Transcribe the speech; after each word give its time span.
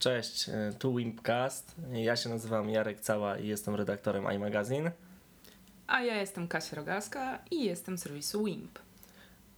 Cześć, 0.00 0.48
e, 0.48 0.72
tu 0.78 0.94
Wimpcast. 0.94 1.74
Ja 1.92 2.16
się 2.16 2.28
nazywam 2.28 2.70
Jarek 2.70 3.00
Cała 3.00 3.38
i 3.38 3.46
jestem 3.48 3.74
redaktorem 3.74 4.32
iMagazine. 4.32 4.92
A 5.86 6.02
ja 6.02 6.20
jestem 6.20 6.48
Kasia 6.48 6.76
Rogalska 6.76 7.38
i 7.50 7.64
jestem 7.64 7.98
z 7.98 8.02
serwisu 8.02 8.44
Wimp. 8.44 8.78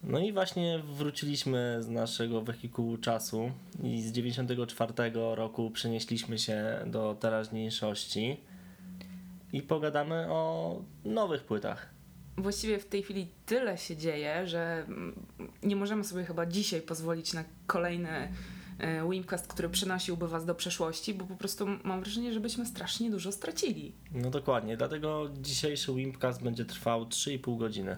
No 0.03 0.19
i 0.19 0.33
właśnie 0.33 0.79
wróciliśmy 0.79 1.79
z 1.81 1.89
naszego 1.89 2.41
wehikułu 2.41 2.99
czasu 2.99 3.51
i 3.83 4.03
z 4.03 4.13
94 4.13 4.93
roku 5.35 5.71
przenieśliśmy 5.71 6.39
się 6.39 6.79
do 6.87 7.17
teraźniejszości 7.21 8.41
i 9.53 9.63
pogadamy 9.63 10.27
o 10.29 10.77
nowych 11.05 11.45
płytach. 11.45 11.89
Właściwie 12.37 12.79
w 12.79 12.87
tej 12.87 13.03
chwili 13.03 13.29
tyle 13.47 13.79
się 13.79 13.97
dzieje, 13.97 14.47
że 14.47 14.85
mm, 14.89 15.27
nie 15.63 15.77
możemy 15.77 16.05
sobie 16.05 16.25
chyba 16.25 16.47
dzisiaj 16.47 16.83
pozwolić 16.83 17.33
na 17.33 17.45
kolejny 17.67 18.29
e, 18.79 19.11
Wimpcast, 19.11 19.47
który 19.47 19.69
przenosiłby 19.69 20.29
was 20.29 20.45
do 20.45 20.55
przeszłości, 20.55 21.15
bo 21.15 21.25
po 21.25 21.37
prostu 21.37 21.67
mam 21.85 22.01
wrażenie, 22.01 22.33
że 22.33 22.41
byśmy 22.41 22.67
strasznie 22.67 23.11
dużo 23.11 23.33
stracili. 23.33 23.93
No 24.13 24.31
dokładnie, 24.31 24.77
dlatego 24.77 25.31
dzisiejszy 25.41 25.95
Wimpcast 25.95 26.43
będzie 26.43 26.65
trwał 26.65 27.05
3,5 27.05 27.59
godziny. 27.59 27.97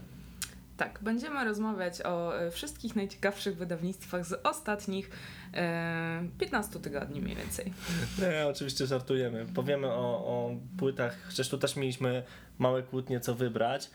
Tak, 0.76 0.98
będziemy 1.02 1.44
rozmawiać 1.44 2.02
o 2.02 2.40
e, 2.40 2.50
wszystkich 2.50 2.96
najciekawszych 2.96 3.56
wydawnictwach 3.56 4.26
z 4.26 4.32
ostatnich 4.46 5.10
e, 5.54 6.28
15 6.38 6.80
tygodni 6.80 7.20
mniej 7.20 7.36
więcej. 7.36 7.72
Nie, 8.22 8.46
oczywiście 8.46 8.86
żartujemy. 8.86 9.46
Powiemy 9.54 9.86
o, 9.86 10.26
o 10.26 10.56
płytach, 10.78 11.16
chociaż 11.26 11.48
tu 11.48 11.58
też 11.58 11.76
mieliśmy 11.76 12.22
małe 12.58 12.82
kłótnie 12.82 13.20
co 13.20 13.34
wybrać, 13.34 13.90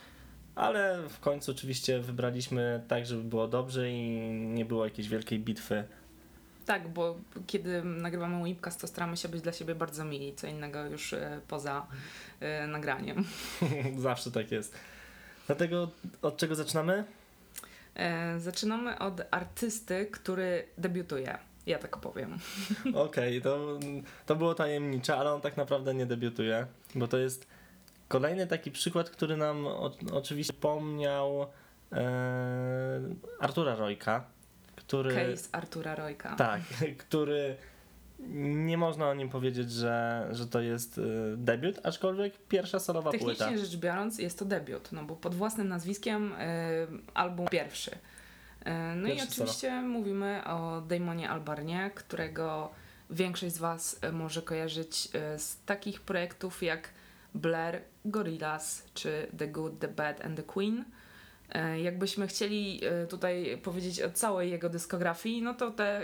ale 0.56 1.00
w 1.10 1.20
końcu 1.20 1.52
oczywiście 1.52 2.00
wybraliśmy 2.00 2.84
tak, 2.88 3.06
żeby 3.06 3.24
było 3.24 3.48
dobrze 3.48 3.92
i 3.92 4.20
nie 4.32 4.66
było 4.66 4.86
jakiejś 4.86 5.10
wielkiej 5.10 5.40
bitwy. 5.40 5.84
Tak, 6.70 6.88
bo 6.88 7.16
kiedy 7.48 7.84
nagrywamy 7.84 8.50
Webcast, 8.50 8.82
to 8.82 8.88
staramy 8.88 9.18
się 9.18 9.30
być 9.30 9.42
dla 9.42 9.52
siebie 9.52 9.76
bardzo 9.76 10.06
mili, 10.06 10.36
co 10.36 10.48
innego 10.48 10.86
już 10.86 11.14
e, 11.14 11.42
poza 11.48 11.88
e, 12.40 12.68
nagraniem. 12.68 13.26
Zawsze 13.98 14.32
tak 14.32 14.52
jest. 14.52 14.76
Dlatego 15.48 15.90
od 16.22 16.38
czego 16.38 16.56
zaczynamy? 16.56 17.04
E, 17.96 18.40
zaczynamy 18.40 19.00
od 19.00 19.22
artysty, 19.32 20.06
który 20.12 20.68
debiutuje. 20.78 21.38
Ja 21.66 21.80
tak 21.80 21.98
powiem. 21.98 22.34
Okej, 22.94 23.38
okay, 23.38 23.42
to, 23.42 23.80
to 24.26 24.36
było 24.36 24.56
tajemnicze, 24.56 25.18
ale 25.18 25.34
on 25.34 25.42
tak 25.42 25.58
naprawdę 25.58 25.94
nie 25.94 26.06
debiutuje, 26.06 26.66
bo 26.96 27.08
to 27.08 27.18
jest 27.18 27.48
kolejny 28.08 28.48
taki 28.48 28.72
przykład, 28.72 29.10
który 29.10 29.38
nam 29.38 29.68
o, 29.68 29.92
oczywiście 30.12 30.54
pomniał 30.54 31.48
e, 31.92 33.02
Artura 33.40 33.76
Rojka, 33.76 34.39
który... 34.80 35.16
Case 35.16 35.50
Artura 35.52 35.96
Rojka. 35.96 36.36
Tak, 36.36 36.62
który 37.08 37.56
nie 38.28 38.78
można 38.78 39.10
o 39.10 39.14
nim 39.14 39.30
powiedzieć, 39.30 39.72
że, 39.72 40.28
że 40.32 40.48
to 40.48 40.62
jest 40.62 40.98
y, 40.98 41.02
debiut, 41.38 41.80
aczkolwiek 41.84 42.34
pierwsza 42.48 42.80
solowa 42.80 43.12
Technicznie 43.12 43.34
płyta. 43.34 43.46
Technicznie 43.46 43.72
rzecz 43.72 43.80
biorąc 43.80 44.20
jest 44.20 44.40
to 44.40 44.46
debiut, 44.46 44.92
no 44.92 45.04
bo 45.04 45.16
pod 45.16 45.36
własnym 45.36 45.68
nazwiskiem 45.68 46.34
y, 46.34 46.36
album 47.14 47.48
pierwszy. 47.48 47.92
Y, 47.92 47.96
no 48.96 49.08
pierwszy 49.08 49.26
i 49.26 49.30
oczywiście 49.30 49.70
solo. 49.70 49.82
mówimy 49.82 50.42
o 50.46 50.82
Damonie 50.82 51.30
Albarnie, 51.30 51.92
którego 51.96 52.72
większość 53.10 53.56
z 53.56 53.58
Was 53.58 54.00
może 54.12 54.42
kojarzyć 54.42 55.10
z 55.38 55.58
takich 55.66 56.02
projektów 56.02 56.64
jak 56.64 56.90
Blair, 57.36 57.82
Gorillaz 58.06 58.84
czy 58.94 59.28
The 59.38 59.48
Good, 59.48 59.80
The 59.80 59.88
Bad 59.88 60.26
and 60.26 60.38
The 60.38 60.44
Queen. 60.44 60.86
E, 61.52 61.82
jakbyśmy 61.82 62.28
chcieli 62.28 62.82
e, 62.86 63.08
tutaj 63.08 63.58
powiedzieć 63.64 64.02
o 64.02 64.12
całej 64.12 64.52
jego 64.52 64.70
dyskografii, 64.70 65.42
no 65.42 65.54
to 65.54 65.72
te, 65.72 66.02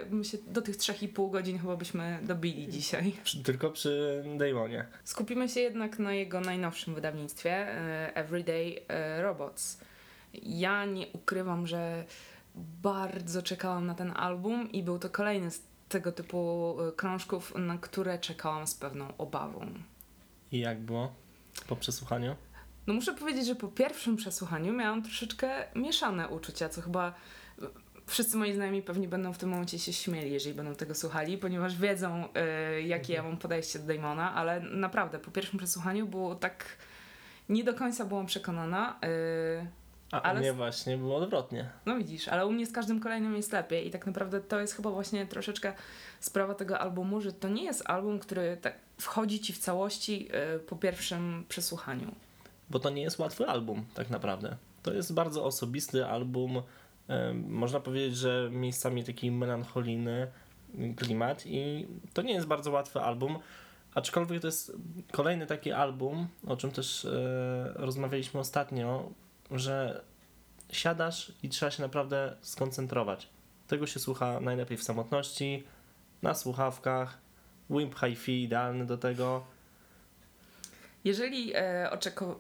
do 0.48 0.62
tych 0.62 0.78
3,5 0.78 1.32
godzin 1.32 1.60
chyba 1.60 1.76
byśmy 1.76 2.20
dobili 2.24 2.68
dzisiaj. 2.68 3.14
Tylko 3.44 3.72
przy 3.72 4.24
Damonie. 4.38 4.86
Skupimy 5.04 5.50
się 5.50 5.60
jednak 5.60 6.00
na 6.00 6.14
jego 6.14 6.42
najnowszym 6.42 6.96
wydawnictwie, 6.96 7.52
e, 7.52 8.16
Everyday 8.16 8.80
Robots. 9.18 9.80
Ja 10.44 10.86
nie 10.86 11.08
ukrywam, 11.08 11.68
że 11.68 12.04
bardzo 12.84 13.42
czekałam 13.42 13.86
na 13.86 13.96
ten 13.96 14.12
album 14.16 14.72
i 14.72 14.84
był 14.84 15.00
to 15.00 15.10
kolejny 15.10 15.52
z 15.52 15.62
tego 15.90 16.12
typu 16.12 16.76
krążków, 16.96 17.54
na 17.56 17.78
które 17.78 18.20
czekałam 18.20 18.68
z 18.68 18.76
pewną 18.76 19.18
obawą. 19.18 19.66
I 20.52 20.60
jak 20.60 20.80
było 20.80 21.14
po 21.68 21.76
przesłuchaniu? 21.76 22.36
No 22.88 22.94
muszę 22.94 23.14
powiedzieć, 23.14 23.46
że 23.46 23.56
po 23.56 23.68
pierwszym 23.68 24.16
przesłuchaniu 24.16 24.74
miałam 24.74 25.04
troszeczkę 25.04 25.64
mieszane 25.76 26.28
uczucia, 26.28 26.70
co 26.70 26.82
chyba 26.82 27.14
wszyscy 28.08 28.38
moi 28.38 28.54
znajomi 28.54 28.82
pewnie 28.82 29.08
będą 29.08 29.34
w 29.34 29.38
tym 29.38 29.50
momencie 29.50 29.80
się 29.80 29.94
śmieli, 29.94 30.32
jeżeli 30.32 30.56
będą 30.56 30.76
tego 30.76 30.96
słuchali, 30.96 31.38
ponieważ 31.38 31.78
wiedzą, 31.78 32.28
y, 32.78 32.82
jakie 32.82 33.14
ja 33.14 33.24
mam 33.24 33.38
podejście 33.38 33.80
do 33.80 33.94
Damona, 33.94 34.34
ale 34.34 34.60
naprawdę 34.60 35.20
po 35.20 35.32
pierwszym 35.32 35.58
przesłuchaniu 35.58 36.08
było 36.08 36.36
tak. 36.36 36.66
Nie 37.50 37.64
do 37.64 37.74
końca 37.74 38.06
byłam 38.06 38.26
przekonana. 38.26 39.00
Y, 39.62 39.68
a 40.12 40.22
ale... 40.22 40.40
u 40.40 40.42
mnie 40.42 40.54
właśnie 40.54 40.98
było 40.98 41.16
odwrotnie. 41.16 41.70
No 41.86 41.98
widzisz, 41.98 42.28
ale 42.28 42.46
u 42.46 42.52
mnie 42.52 42.66
z 42.66 42.72
każdym 42.72 43.00
kolejnym 43.00 43.36
jest 43.36 43.52
lepiej 43.52 43.88
i 43.88 43.92
tak 43.92 44.06
naprawdę 44.06 44.42
to 44.42 44.60
jest 44.60 44.76
chyba 44.76 44.92
właśnie 44.92 45.26
troszeczkę 45.26 45.74
sprawa 46.20 46.54
tego 46.54 46.80
albumu, 46.80 47.22
że 47.22 47.34
to 47.34 47.50
nie 47.50 47.64
jest 47.64 47.90
album, 47.90 48.20
który 48.20 48.58
tak 48.62 48.76
wchodzi 49.02 49.40
ci 49.40 49.54
w 49.54 49.58
całości 49.58 50.30
y, 50.56 50.60
po 50.60 50.76
pierwszym 50.76 51.46
przesłuchaniu 51.50 52.16
bo 52.70 52.80
to 52.80 52.90
nie 52.90 53.02
jest 53.02 53.20
łatwy 53.20 53.48
album, 53.48 53.86
tak 53.94 54.10
naprawdę. 54.10 54.58
To 54.84 54.94
jest 54.94 55.14
bardzo 55.14 55.46
osobisty 55.46 56.06
album. 56.06 56.62
Można 57.48 57.80
powiedzieć, 57.80 58.18
że 58.18 58.50
miejscami 58.52 59.04
taki 59.04 59.32
melancholijny 59.32 60.28
klimat 60.96 61.44
i 61.46 61.88
to 62.14 62.22
nie 62.22 62.34
jest 62.34 62.48
bardzo 62.48 62.72
łatwy 62.72 63.02
album, 63.02 63.40
aczkolwiek 63.96 64.42
to 64.42 64.48
jest 64.48 64.78
kolejny 65.12 65.48
taki 65.48 65.72
album, 65.72 66.28
o 66.48 66.58
czym 66.58 66.72
też 66.72 67.06
e, 67.06 67.72
rozmawialiśmy 67.76 68.40
ostatnio, 68.40 69.10
że 69.52 70.02
siadasz 70.72 71.32
i 71.44 71.50
trzeba 71.50 71.72
się 71.72 71.84
naprawdę 71.84 72.36
skoncentrować. 72.42 73.30
Tego 73.68 73.88
się 73.88 74.00
słucha 74.00 74.40
najlepiej 74.40 74.78
w 74.78 74.84
samotności, 74.84 75.64
na 76.22 76.34
słuchawkach, 76.34 77.18
Wimp 77.70 77.96
Hi-Fi 78.00 78.44
idealny 78.44 78.86
do 78.86 78.98
tego 78.98 79.44
jeżeli 81.06 81.52
e, 81.56 81.90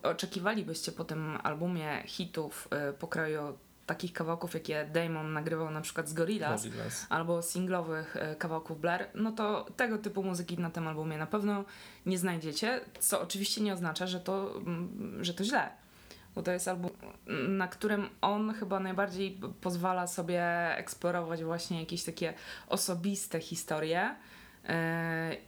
oczekiwalibyście 0.04 0.92
po 0.92 1.04
tym 1.04 1.38
albumie 1.44 2.04
hitów 2.06 2.68
e, 2.72 2.94
pokroju 2.94 3.58
takich 3.86 4.14
kawałków, 4.14 4.54
jakie 4.54 4.86
Damon 4.94 5.34
nagrywał 5.34 5.72
na 5.72 5.82
przykład 5.82 6.10
z 6.10 6.14
Gorillaz, 6.14 6.66
Gorillaz. 6.66 7.06
albo 7.10 7.42
singlowych 7.42 8.16
e, 8.16 8.36
kawałków 8.36 8.82
Blair, 8.82 9.08
no 9.16 9.32
to 9.32 9.66
tego 9.78 9.98
typu 9.98 10.24
muzyki 10.24 10.58
na 10.58 10.70
tym 10.70 10.88
albumie 10.88 11.18
na 11.18 11.28
pewno 11.28 11.64
nie 12.06 12.18
znajdziecie, 12.18 12.82
co 13.00 13.22
oczywiście 13.22 13.62
nie 13.62 13.74
oznacza, 13.74 14.08
że 14.08 14.20
to, 14.20 14.58
mm, 14.58 15.24
że 15.24 15.34
to 15.34 15.44
źle. 15.44 15.70
Bo 16.36 16.44
to 16.44 16.52
jest 16.52 16.68
album, 16.68 16.92
na 17.48 17.68
którym 17.68 18.10
on 18.22 18.54
chyba 18.54 18.80
najbardziej 18.80 19.40
pozwala 19.62 20.08
sobie 20.08 20.44
eksplorować 20.78 21.44
właśnie 21.44 21.80
jakieś 21.80 22.04
takie 22.04 22.34
osobiste 22.68 23.40
historie, 23.40 24.16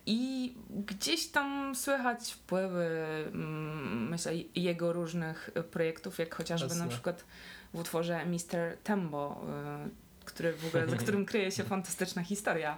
I 0.05 0.53
gdzieś 0.69 1.28
tam 1.28 1.75
słychać 1.75 2.31
wpływy, 2.31 2.88
mm, 3.28 4.09
myślę, 4.09 4.31
jego 4.55 4.94
różnych 4.94 5.50
projektów, 5.72 6.19
jak 6.19 6.35
chociażby 6.35 6.67
Jasne. 6.67 6.83
na 6.83 6.91
przykład 6.91 7.25
w 7.73 7.79
utworze 7.79 8.25
Mr. 8.25 8.77
Tembo, 8.83 9.45
e, 9.50 9.89
który 10.25 10.53
w 10.53 10.66
ogóle, 10.66 10.88
za 10.88 10.97
którym 11.03 11.25
kryje 11.25 11.51
się 11.51 11.63
fantastyczna 11.63 12.23
historia. 12.23 12.77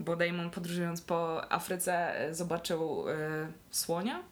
Bo 0.00 0.16
Damon 0.16 0.50
podróżując 0.50 1.00
po 1.00 1.52
Afryce 1.52 2.20
e, 2.20 2.34
zobaczył 2.34 3.04
słonia, 3.70 4.22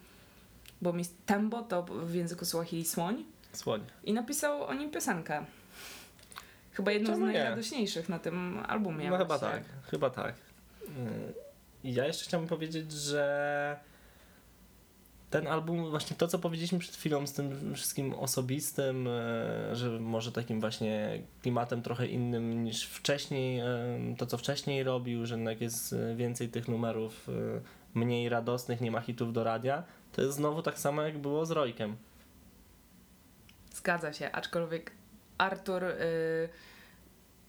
bo. 0.83 0.93
Tembo 1.27 1.62
to 1.62 1.83
w 1.83 2.15
języku 2.15 2.44
Swahili 2.44 2.84
słoń. 2.84 3.25
Słoń. 3.53 3.84
I 4.05 4.12
napisał 4.12 4.65
o 4.65 4.75
nim 4.75 4.91
piosenkę. 4.91 5.44
Chyba 6.72 6.93
jedną 6.93 7.10
Czemu 7.10 7.27
z 7.27 7.33
najradośniejszych 7.33 8.09
na 8.09 8.19
tym 8.19 8.59
albumie. 8.69 9.10
No 9.10 9.16
właśnie. 9.16 9.25
chyba 9.25 9.39
tak, 9.39 9.62
chyba 9.91 10.10
tak. 10.10 10.34
Ja 11.85 12.07
jeszcze 12.07 12.25
chciałbym 12.25 12.49
powiedzieć, 12.49 12.93
że 12.93 13.81
ten 15.31 15.47
album, 15.47 15.91
właśnie 15.91 16.16
to, 16.16 16.28
co 16.28 16.39
powiedzieliśmy 16.39 16.78
przed 16.78 16.97
chwilą 16.97 17.27
z 17.27 17.33
tym 17.33 17.75
wszystkim 17.75 18.15
osobistym, 18.15 19.09
e, 19.09 19.77
że 19.77 19.91
może 20.01 20.33
takim 20.33 20.60
właśnie 20.60 21.22
klimatem 21.43 21.83
trochę 21.83 22.07
innym 22.07 22.65
niż 22.65 22.87
wcześniej, 22.87 23.60
e, 23.60 23.66
to 24.19 24.27
co 24.27 24.39
wcześniej 24.39 24.83
robił, 24.83 25.27
że 25.27 25.34
jednak 25.34 25.60
jest 25.60 25.95
więcej 26.16 26.49
tych 26.49 26.69
numerów 26.69 27.28
mniej 27.95 28.28
radosnych, 28.28 28.81
nie 28.81 28.91
ma 28.91 29.01
hitów 29.01 29.33
do 29.33 29.45
radia, 29.45 29.83
to 30.13 30.22
jest 30.22 30.34
znowu 30.34 30.63
tak 30.63 30.78
samo 30.78 31.03
jak 31.03 31.19
było 31.19 31.47
z 31.47 31.51
Rojkiem. 31.51 31.97
Zgadza 33.75 34.13
się, 34.13 34.33
aczkolwiek 34.33 34.93
Artur. 35.39 35.83
Yy 35.83 36.70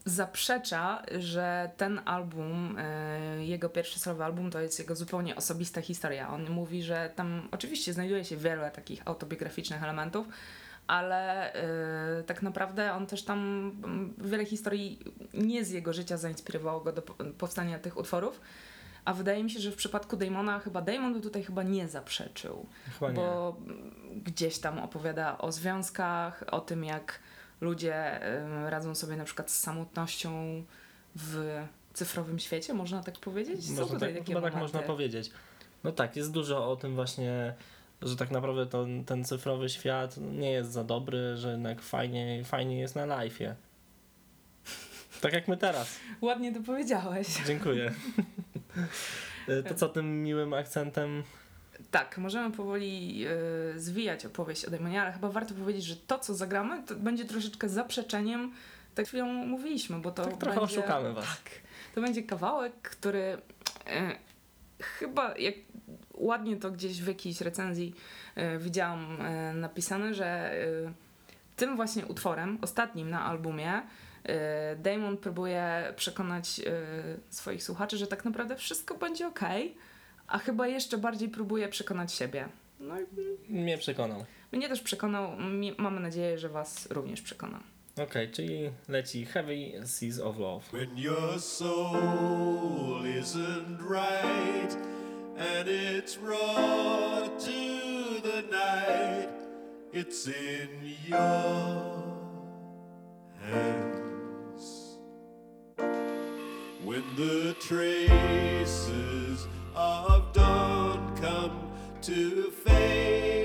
zaprzecza, 0.06 1.04
że 1.20 1.72
ten 1.78 2.02
album, 2.06 2.78
e, 2.80 3.46
jego 3.46 3.70
pierwszy 3.70 4.00
solowy 4.00 4.24
album, 4.24 4.52
to 4.52 4.60
jest 4.60 4.80
jego 4.80 4.96
zupełnie 4.96 5.36
osobista 5.36 5.82
historia. 5.82 6.30
On 6.30 6.50
mówi, 6.50 6.84
że 6.84 7.12
tam 7.16 7.48
oczywiście 7.52 7.94
znajduje 7.94 8.26
się 8.26 8.38
wiele 8.38 8.72
takich 8.72 9.02
autobiograficznych 9.06 9.84
elementów, 9.84 10.28
ale 10.88 11.54
yy, 12.18 12.24
tak 12.24 12.42
naprawdę 12.42 12.94
on 12.94 13.08
też 13.08 13.24
tam 13.24 13.72
wiele 14.18 14.46
historii 14.46 15.00
nie 15.34 15.66
z 15.66 15.70
jego 15.70 15.94
życia 15.94 16.18
zainspirowało 16.18 16.82
go 16.82 16.92
do 16.92 17.02
powstania 17.38 17.80
tych 17.80 17.98
utworów, 17.98 18.42
A 19.06 19.14
wydaje 19.14 19.44
mi 19.44 19.50
się, 19.50 19.60
że 19.60 19.72
w 19.72 19.76
przypadku 19.76 20.18
Damona 20.18 20.60
chyba 20.60 20.82
Damon 20.82 21.14
by 21.14 21.22
tutaj 21.22 21.44
chyba 21.44 21.64
nie 21.64 21.88
zaprzeczył. 21.88 22.66
Chyba 23.00 23.12
bo 23.12 23.58
nie. 23.68 24.22
gdzieś 24.22 24.60
tam 24.60 24.80
opowiada 24.80 25.38
o 25.38 25.52
związkach, 25.52 26.44
o 26.52 26.60
tym 26.60 26.84
jak 26.84 27.20
ludzie 27.62 28.20
radzą 28.66 28.96
sobie 28.96 29.16
na 29.16 29.24
przykład 29.24 29.52
z 29.52 29.60
samotnością 29.60 30.64
w 31.16 31.62
cyfrowym 31.94 32.40
świecie, 32.40 32.74
można 32.74 33.04
tak 33.04 33.20
powiedzieć? 33.20 33.76
Co 33.76 33.82
można 33.82 34.00
tak, 34.00 34.26
chyba 34.26 34.42
tak 34.42 34.56
można 34.56 34.80
powiedzieć. 34.82 35.32
No 35.84 35.92
tak, 35.92 36.16
jest 36.16 36.32
dużo 36.32 36.72
o 36.72 36.76
tym 36.76 36.96
właśnie, 36.96 37.54
że 38.02 38.16
tak 38.16 38.32
naprawdę 38.32 38.66
to, 38.66 38.86
ten 39.06 39.26
cyfrowy 39.26 39.70
świat 39.70 40.18
nie 40.18 40.52
jest 40.52 40.72
za 40.72 40.84
dobry, 40.84 41.38
że 41.38 41.52
jednak 41.52 41.82
fajnie, 41.82 42.44
fajnie 42.46 42.80
jest 42.80 42.96
na 42.96 43.08
live'ie. 43.08 43.54
Tak 45.22 45.34
jak 45.34 45.48
my 45.48 45.58
teraz. 45.58 46.00
Ładnie 46.22 46.54
to 46.54 46.60
powiedziałeś. 46.62 47.28
Dziękuję. 47.48 47.94
to 49.68 49.76
co 49.76 49.90
tym 49.90 50.24
miłym 50.24 50.54
akcentem? 50.54 51.24
Tak, 51.92 52.18
możemy 52.18 52.56
powoli 52.56 53.26
y, 53.76 53.80
zwijać 53.80 54.26
opowieść 54.26 54.66
o 54.66 54.72
Daemonie, 54.72 55.02
ale 55.02 55.12
chyba 55.12 55.30
warto 55.30 55.54
powiedzieć, 55.54 55.84
że 55.84 55.96
to, 55.96 56.20
co 56.20 56.34
zagramy, 56.34 56.84
to 56.84 56.96
będzie 56.96 57.26
troszeczkę 57.26 57.70
zaprzeczeniem, 57.70 58.52
tak 58.96 59.08
chwilą 59.08 59.26
mówiliśmy, 59.26 60.00
bo 60.00 60.12
to 60.12 60.26
tak 60.26 60.38
trochę 60.38 60.60
będzie, 60.60 60.80
oszukamy 60.80 61.14
was. 61.14 61.26
Tak, 61.26 61.52
to 61.96 62.02
będzie 62.02 62.24
kawałek, 62.24 62.74
który 62.82 63.20
y, 63.20 64.82
chyba 64.84 65.38
jak 65.38 65.56
ładnie 66.14 66.58
to 66.58 66.72
gdzieś 66.72 67.02
w 67.02 67.08
jakiejś 67.08 67.42
recenzji 67.42 67.96
y, 68.38 68.60
widziałam 68.60 69.18
napisane, 69.54 70.14
że 70.14 70.56
tym 71.56 71.76
właśnie 71.76 72.06
utworem, 72.06 72.58
ostatnim 72.62 73.10
na 73.10 73.26
albumie, 73.26 73.82
Damon 74.78 75.18
próbuje 75.18 75.94
przekonać 75.96 76.62
swoich 77.30 77.64
słuchaczy, 77.64 77.98
że 77.98 78.08
tak 78.08 78.26
naprawdę 78.26 78.56
wszystko 78.56 78.96
będzie 78.96 79.28
ok, 79.28 79.40
a 80.32 80.38
chyba 80.38 80.68
jeszcze 80.68 80.98
bardziej 80.98 81.30
próbuje 81.30 81.68
przekonać 81.68 82.14
siebie. 82.14 82.50
No 82.80 82.96
i 83.00 83.06
mnie 83.54 83.78
przekonał. 83.78 84.26
Mnie 84.52 84.70
też 84.70 84.82
przekonał. 84.82 85.32
Mamy 85.78 86.00
nadzieję, 86.00 86.38
że 86.38 86.50
Was 86.50 86.92
również 86.92 87.22
przekona. 87.22 87.60
Okej, 87.94 88.06
okay, 88.06 88.28
czyli 88.28 88.70
leci 88.88 89.26
Heavy 89.26 89.56
Seas 89.86 90.20
of 90.20 90.38
Love. 90.38 90.64
When 90.72 90.98
your 90.98 91.40
soul 91.40 93.04
isn't 93.20 93.80
right 93.82 94.74
and 95.38 95.68
it's 95.68 96.16
brought 96.16 97.40
to 97.40 98.22
the 98.22 98.42
night, 98.42 99.30
it's 99.94 100.28
in 100.28 100.70
your 101.10 102.04
hands. 103.42 104.98
When 106.86 107.04
the 107.18 107.54
traces 107.68 109.21
of 109.76 110.34
dawn 110.34 111.16
come 111.18 111.72
to 112.02 112.52
fade 112.52 113.41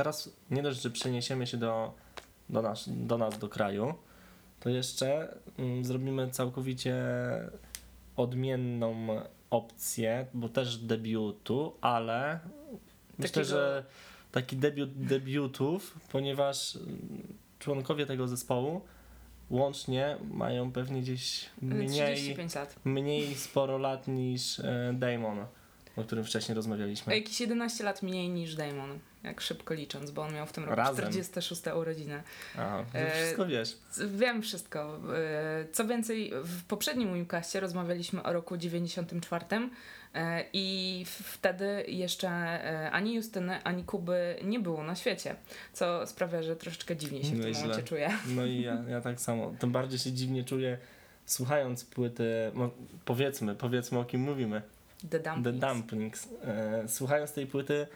teraz 0.00 0.30
nie 0.50 0.62
dość, 0.62 0.82
że 0.82 0.90
przeniesiemy 0.90 1.46
się 1.46 1.56
do, 1.56 1.94
do, 2.48 2.62
nas, 2.62 2.84
do 2.88 3.18
nas, 3.18 3.38
do 3.38 3.48
kraju, 3.48 3.94
to 4.60 4.70
jeszcze 4.70 5.34
mm, 5.58 5.84
zrobimy 5.84 6.30
całkowicie 6.30 6.94
odmienną 8.16 9.20
opcję, 9.50 10.26
bo 10.34 10.48
też 10.48 10.78
debiutu, 10.78 11.72
ale 11.80 12.40
Myślę, 13.18 13.28
takiego... 13.28 13.44
że 13.44 13.84
taki 14.32 14.56
debiut 14.56 14.90
debiutów, 14.92 15.98
ponieważ 16.12 16.78
członkowie 17.58 18.06
tego 18.06 18.28
zespołu 18.28 18.80
łącznie 19.50 20.16
mają 20.30 20.72
pewnie 20.72 21.00
gdzieś 21.02 21.50
mniej, 21.62 22.36
mniej 22.84 23.34
sporo 23.34 23.78
lat 23.78 24.08
niż 24.08 24.60
e, 24.60 24.94
Damon, 24.98 25.46
o 25.96 26.02
którym 26.04 26.24
wcześniej 26.24 26.56
rozmawialiśmy. 26.56 27.14
Jakieś 27.14 27.40
11 27.40 27.84
lat 27.84 28.02
mniej 28.02 28.28
niż 28.28 28.54
Damon, 28.54 28.98
jak 29.22 29.40
szybko 29.40 29.74
licząc, 29.74 30.10
bo 30.10 30.22
on 30.22 30.34
miał 30.34 30.46
w 30.46 30.52
tym 30.52 30.64
roku 30.64 30.76
Razem. 30.76 31.04
46 31.04 31.62
urodziny. 31.76 32.22
A, 32.56 32.84
wszystko 33.14 33.46
wiesz. 33.46 33.78
Wiem 34.06 34.42
wszystko. 34.42 34.98
E, 35.16 35.64
co 35.72 35.86
więcej, 35.86 36.32
w 36.44 36.64
poprzednim 36.64 37.14
Wimcaście 37.14 37.60
rozmawialiśmy 37.60 38.22
o 38.22 38.32
roku 38.32 38.56
94 38.56 39.44
E, 40.14 40.44
I 40.52 41.04
wtedy 41.06 41.84
jeszcze 41.88 42.28
e, 42.28 42.90
ani 42.90 43.14
Justyny, 43.14 43.62
ani 43.62 43.84
Kuby 43.84 44.36
nie 44.44 44.60
było 44.60 44.84
na 44.84 44.94
świecie, 44.94 45.34
co 45.72 46.06
sprawia, 46.06 46.42
że 46.42 46.56
troszeczkę 46.56 46.96
dziwnie 46.96 47.24
się 47.24 47.34
no 47.34 47.42
w 47.42 47.44
tym 47.44 47.54
momencie 47.54 47.82
czuję. 47.82 48.10
No 48.26 48.46
i 48.46 48.60
ja, 48.60 48.82
ja 48.88 49.00
tak 49.00 49.20
samo. 49.20 49.52
Tym 49.58 49.72
bardziej 49.72 49.98
się 49.98 50.12
dziwnie 50.12 50.44
czuję 50.44 50.78
słuchając 51.26 51.84
płyty, 51.84 52.52
powiedzmy, 53.04 53.54
powiedzmy 53.54 53.98
o 53.98 54.04
kim 54.04 54.20
mówimy. 54.20 54.62
The 55.10 55.20
Dumplings. 55.20 55.60
The 55.60 55.66
Dumplings. 55.66 56.28
E, 56.44 56.88
słuchając 56.88 57.32
tej 57.32 57.46
płyty 57.46 57.86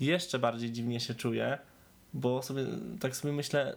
jeszcze 0.00 0.38
bardziej 0.38 0.72
dziwnie 0.72 1.00
się 1.00 1.14
czuję, 1.14 1.58
bo 2.14 2.42
sobie 2.42 2.66
tak 3.00 3.16
sobie 3.16 3.34
myślę, 3.34 3.76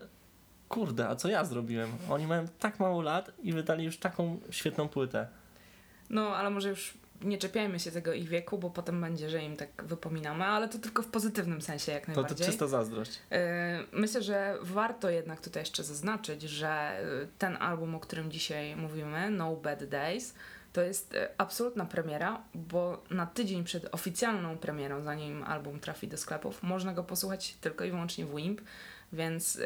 kurde, 0.69 1.09
a 1.09 1.15
co 1.15 1.29
ja 1.29 1.45
zrobiłem? 1.45 1.89
Oni 2.09 2.27
mają 2.27 2.47
tak 2.59 2.79
mało 2.79 3.01
lat 3.01 3.31
i 3.43 3.53
wydali 3.53 3.85
już 3.85 3.97
taką 3.97 4.39
świetną 4.49 4.89
płytę. 4.89 5.27
No, 6.09 6.35
ale 6.35 6.49
może 6.49 6.69
już 6.69 6.93
nie 7.21 7.37
czepiajmy 7.37 7.79
się 7.79 7.91
tego 7.91 8.13
ich 8.13 8.27
wieku, 8.27 8.57
bo 8.57 8.69
potem 8.69 9.01
będzie, 9.01 9.29
że 9.29 9.43
im 9.43 9.55
tak 9.55 9.83
wypominamy, 9.83 10.45
ale 10.45 10.69
to 10.69 10.77
tylko 10.77 11.03
w 11.03 11.07
pozytywnym 11.07 11.61
sensie 11.61 11.91
jak 11.91 12.07
najbardziej. 12.07 12.37
To, 12.37 12.43
to 12.43 12.49
czysta 12.49 12.67
zazdrość. 12.67 13.11
Y, 13.11 13.37
myślę, 13.91 14.21
że 14.21 14.57
warto 14.61 15.09
jednak 15.09 15.41
tutaj 15.41 15.61
jeszcze 15.61 15.83
zaznaczyć, 15.83 16.41
że 16.41 16.99
ten 17.37 17.57
album, 17.57 17.95
o 17.95 17.99
którym 17.99 18.31
dzisiaj 18.31 18.75
mówimy, 18.75 19.31
No 19.31 19.55
Bad 19.55 19.83
Days, 19.83 20.33
to 20.77 20.81
jest 20.81 21.13
y, 21.13 21.27
absolutna 21.37 21.85
premiera, 21.85 22.41
bo 22.55 23.03
na 23.09 23.25
tydzień 23.25 23.63
przed 23.63 23.95
oficjalną 23.95 24.57
premierą, 24.57 25.01
zanim 25.01 25.43
album 25.43 25.79
trafi 25.79 26.07
do 26.07 26.17
sklepów, 26.17 26.63
można 26.63 26.93
go 26.93 27.03
posłuchać 27.03 27.53
tylko 27.61 27.83
i 27.85 27.91
wyłącznie 27.91 28.25
w 28.25 28.35
WIMP, 28.35 28.61
więc 29.13 29.59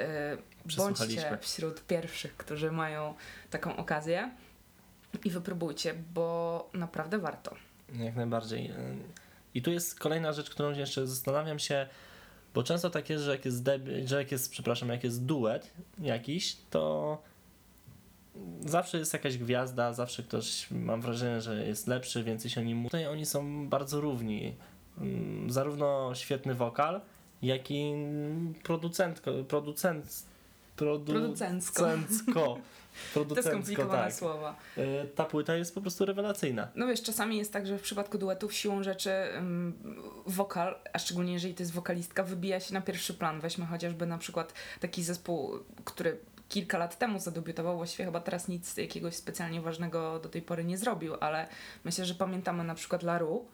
bądźcie 0.78 1.38
wśród 1.42 1.82
pierwszych, 1.88 2.38
którzy 2.38 2.72
mają 2.72 3.14
taką 3.50 3.76
okazję 3.78 4.32
i 5.24 5.30
wypróbujcie, 5.30 5.94
bo 6.14 6.70
naprawdę 6.74 7.20
warto. 7.20 7.56
Jak 7.94 8.16
najbardziej. 8.16 8.74
I 9.54 9.62
tu 9.62 9.72
jest 9.72 10.00
kolejna 10.00 10.34
rzecz, 10.34 10.50
którą 10.50 10.72
jeszcze 10.72 11.08
zastanawiam 11.08 11.60
się, 11.60 11.88
bo 12.54 12.64
często 12.64 12.90
tak 12.90 13.10
jest, 13.10 13.24
że 13.24 13.32
jak 13.32 13.46
jest, 13.46 13.64
debi- 13.64 14.08
że 14.08 14.18
jak 14.18 14.32
jest, 14.32 14.52
przepraszam, 14.52 14.90
jak 14.90 15.04
jest 15.04 15.26
duet 15.26 15.72
jakiś, 16.00 16.58
to 16.70 17.31
zawsze 18.66 18.98
jest 18.98 19.14
jakaś 19.14 19.38
gwiazda, 19.38 19.94
zawsze 19.94 20.24
ktoś, 20.24 20.72
mam 20.72 21.02
wrażenie, 21.02 21.42
że 21.42 21.68
jest 21.68 21.88
lepszy, 21.88 22.24
więcej 22.24 22.52
się 22.52 22.62
o 22.62 22.64
nim 22.64 22.78
mówi. 22.78 22.90
Tutaj 22.90 23.08
oni 23.08 23.26
są 23.26 23.70
bardzo 23.70 24.02
równi. 24.02 24.56
Mm, 24.98 25.52
zarówno 25.52 26.12
świetny 26.16 26.56
wokal, 26.56 27.02
jak 27.42 27.72
i 27.72 27.94
producentko, 28.64 29.32
producent, 29.48 30.26
producencko. 30.76 31.84
producencko 31.84 32.66
Te 33.36 33.44
skomplikowane 33.44 34.04
tak. 34.04 34.14
słowa. 34.14 34.56
E, 34.78 35.06
ta 35.06 35.26
płyta 35.26 35.56
jest 35.56 35.76
po 35.76 35.82
prostu 35.82 36.06
rewelacyjna. 36.06 36.68
No 36.76 36.88
wiesz, 36.88 37.02
czasami 37.02 37.38
jest 37.38 37.54
tak, 37.54 37.68
że 37.68 37.78
w 37.78 37.82
przypadku 37.82 38.18
duetów 38.18 38.54
siłą 38.54 38.84
rzeczy 38.84 39.12
um, 39.36 39.74
wokal, 40.28 40.76
a 40.94 41.00
szczególnie 41.00 41.34
jeżeli 41.34 41.54
to 41.54 41.64
jest 41.64 41.74
wokalistka, 41.74 42.24
wybija 42.24 42.60
się 42.60 42.74
na 42.74 42.82
pierwszy 42.82 43.14
plan. 43.14 43.42
Weźmy 43.42 43.66
chociażby 43.66 44.06
na 44.06 44.18
przykład 44.18 44.54
taki 44.80 45.04
zespół, 45.04 45.60
który 45.86 46.18
kilka 46.52 46.78
lat 46.78 46.98
temu 46.98 47.20
zadebiutował, 47.20 47.78
właściwie 47.78 48.06
chyba 48.06 48.20
teraz 48.20 48.48
nic 48.48 48.78
jakiegoś 48.78 49.16
specjalnie 49.16 49.62
ważnego 49.62 50.20
do 50.20 50.30
tej 50.30 50.42
pory 50.42 50.64
nie 50.64 50.78
zrobił, 50.78 51.16
ale 51.20 51.48
myślę, 51.84 52.06
że 52.06 52.16
pamiętamy 52.16 52.64
na 52.64 52.76
przykład 52.76 53.04
Laru, 53.04 53.46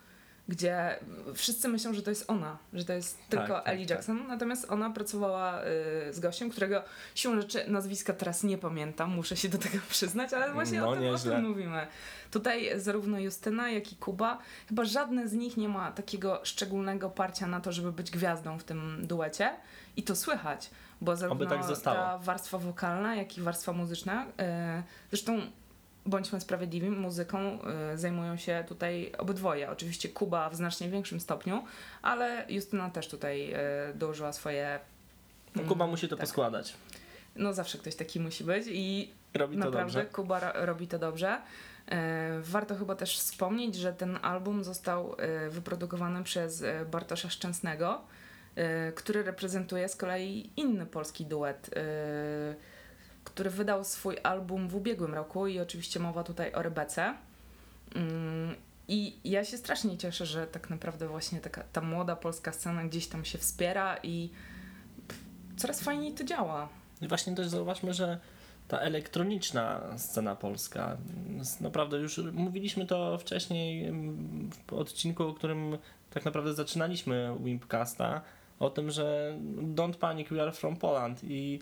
gdzie 0.47 0.99
wszyscy 1.33 1.67
myślą, 1.67 1.93
że 1.93 2.01
to 2.01 2.09
jest 2.09 2.25
ona, 2.27 2.57
że 2.73 2.85
to 2.85 2.93
jest 2.93 3.17
tak, 3.17 3.27
tylko 3.29 3.53
tak, 3.53 3.67
Ellie 3.67 3.85
tak, 3.85 3.89
Jackson, 3.97 4.19
tak. 4.19 4.27
natomiast 4.27 4.71
ona 4.71 4.89
pracowała 4.89 5.61
y, 5.61 5.65
z 6.13 6.19
gościem, 6.19 6.49
którego 6.49 6.83
siłą 7.15 7.41
rzeczy 7.41 7.63
nazwiska 7.67 8.13
teraz 8.13 8.43
nie 8.43 8.57
pamiętam, 8.57 9.09
muszę 9.09 9.37
się 9.37 9.49
do 9.49 9.57
tego 9.57 9.77
przyznać, 9.89 10.33
ale 10.33 10.53
właśnie 10.53 10.79
no, 10.79 10.89
o, 10.89 10.95
tym, 10.95 11.15
o 11.15 11.17
tym 11.17 11.47
mówimy. 11.47 11.87
Tutaj 12.31 12.79
zarówno 12.79 13.19
Justyna, 13.19 13.69
jak 13.69 13.91
i 13.91 13.95
Kuba, 13.95 14.37
chyba 14.69 14.85
żadne 14.85 15.27
z 15.27 15.33
nich 15.33 15.57
nie 15.57 15.69
ma 15.69 15.91
takiego 15.91 16.39
szczególnego 16.43 17.09
parcia 17.09 17.47
na 17.47 17.61
to, 17.61 17.71
żeby 17.71 17.91
być 17.91 18.11
gwiazdą 18.11 18.59
w 18.59 18.63
tym 18.63 19.07
duecie. 19.07 19.49
I 19.97 20.03
to 20.03 20.15
słychać, 20.15 20.69
bo 21.01 21.15
zarówno 21.15 21.45
tak 21.45 21.81
ta 21.83 22.17
warstwa 22.17 22.57
wokalna, 22.57 23.15
jak 23.15 23.37
i 23.37 23.41
warstwa 23.41 23.73
muzyczna, 23.73 24.25
y, 24.25 24.83
zresztą 25.09 25.41
bądźmy 26.07 26.41
sprawiedliwi, 26.41 26.89
muzyką 26.89 27.59
y, 27.93 27.97
zajmują 27.97 28.37
się 28.37 28.63
tutaj 28.67 29.11
obydwoje. 29.17 29.69
Oczywiście 29.71 30.09
Kuba 30.09 30.49
w 30.49 30.55
znacznie 30.55 30.89
większym 30.89 31.19
stopniu, 31.19 31.63
ale 32.01 32.45
Justyna 32.49 32.89
też 32.89 33.07
tutaj 33.07 33.53
y, 33.53 33.57
dołożyła 33.95 34.33
swoje. 34.33 34.79
No, 35.55 35.63
Kuba 35.63 35.87
musi 35.87 36.07
to 36.07 36.15
tak. 36.15 36.25
poskładać. 36.25 36.73
No 37.35 37.53
zawsze 37.53 37.77
ktoś 37.77 37.95
taki 37.95 38.19
musi 38.19 38.43
być 38.43 38.65
i 38.67 39.11
robi 39.33 39.57
naprawdę 39.57 39.79
dobrze. 39.79 40.05
Kuba 40.05 40.51
robi 40.53 40.87
to 40.87 40.99
dobrze. 40.99 41.41
Y, 41.87 41.93
warto 42.41 42.75
chyba 42.75 42.95
też 42.95 43.19
wspomnieć, 43.19 43.75
że 43.75 43.93
ten 43.93 44.19
album 44.21 44.63
został 44.63 45.15
wyprodukowany 45.49 46.23
przez 46.23 46.63
Bartosza 46.91 47.29
Szczęsnego, 47.29 48.01
który 48.95 49.23
reprezentuje 49.23 49.89
z 49.89 49.95
kolei 49.95 50.49
inny 50.55 50.85
polski 50.85 51.25
duet 51.25 51.69
który 53.27 53.49
wydał 53.49 53.83
swój 53.83 54.17
album 54.23 54.67
w 54.67 54.75
ubiegłym 54.75 55.13
roku 55.13 55.47
i 55.47 55.59
oczywiście 55.59 55.99
mowa 55.99 56.23
tutaj 56.23 56.53
o 56.53 56.61
Rebece. 56.61 57.13
Mm, 57.95 58.55
I 58.87 59.19
ja 59.23 59.45
się 59.45 59.57
strasznie 59.57 59.97
cieszę, 59.97 60.25
że 60.25 60.47
tak 60.47 60.69
naprawdę 60.69 61.07
właśnie 61.07 61.39
taka, 61.39 61.63
ta 61.73 61.81
młoda 61.81 62.15
polska 62.15 62.51
scena 62.51 62.83
gdzieś 62.83 63.07
tam 63.07 63.25
się 63.25 63.37
wspiera 63.37 63.97
i 64.03 64.29
coraz 65.57 65.81
fajniej 65.81 66.13
to 66.13 66.23
działa. 66.23 66.69
I 67.01 67.07
właśnie 67.07 67.35
też 67.35 67.47
zauważmy, 67.47 67.93
że 67.93 68.19
ta 68.67 68.79
elektroniczna 68.79 69.81
scena 69.97 70.35
polska, 70.35 70.97
naprawdę 71.61 71.97
już 71.97 72.17
mówiliśmy 72.17 72.85
to 72.85 73.17
wcześniej 73.17 73.93
w 74.67 74.73
odcinku, 74.73 75.23
o 75.23 75.33
którym 75.33 75.77
tak 76.09 76.25
naprawdę 76.25 76.53
zaczynaliśmy 76.53 77.35
Wimpcasta, 77.39 78.21
o 78.59 78.69
tym, 78.69 78.91
że 78.91 79.37
Don't 79.75 79.95
Panic, 79.95 80.29
We 80.29 80.41
Are 80.41 80.51
From 80.51 80.75
Poland. 80.75 81.23
I 81.23 81.59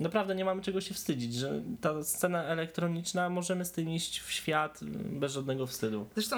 naprawdę 0.00 0.34
nie 0.34 0.44
mamy 0.44 0.62
czego 0.62 0.80
się 0.80 0.94
wstydzić, 0.94 1.34
że 1.34 1.62
ta 1.80 2.02
scena 2.02 2.44
elektroniczna 2.44 3.30
możemy 3.30 3.64
z 3.64 3.72
tym 3.72 3.88
iść 3.88 4.20
w 4.20 4.32
świat 4.32 4.80
bez 5.10 5.32
żadnego 5.32 5.66
wstydu. 5.66 6.06
Zresztą 6.14 6.36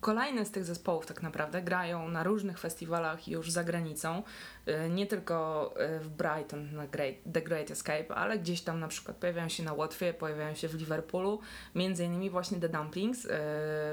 kolejne 0.00 0.44
z 0.44 0.50
tych 0.50 0.64
zespołów 0.64 1.06
tak 1.06 1.22
naprawdę 1.22 1.62
grają 1.62 2.08
na 2.08 2.22
różnych 2.22 2.58
festiwalach 2.58 3.28
już 3.28 3.50
za 3.50 3.64
granicą, 3.64 4.22
y, 4.68 4.90
nie 4.90 5.06
tylko 5.06 5.74
y, 5.96 6.00
w 6.00 6.08
Brighton 6.08 6.74
na 6.74 6.86
Great, 6.86 7.14
The 7.32 7.42
Great 7.42 7.70
Escape, 7.70 8.14
ale 8.14 8.38
gdzieś 8.38 8.60
tam 8.60 8.80
na 8.80 8.88
przykład 8.88 9.16
pojawiają 9.16 9.48
się 9.48 9.62
na 9.62 9.72
Łotwie, 9.72 10.14
pojawiają 10.14 10.54
się 10.54 10.68
w 10.68 10.74
Liverpoolu, 10.74 11.40
między 11.74 12.04
innymi 12.04 12.30
właśnie 12.30 12.60
The 12.60 12.68
Dumplings 12.68 13.24
y, 13.24 13.30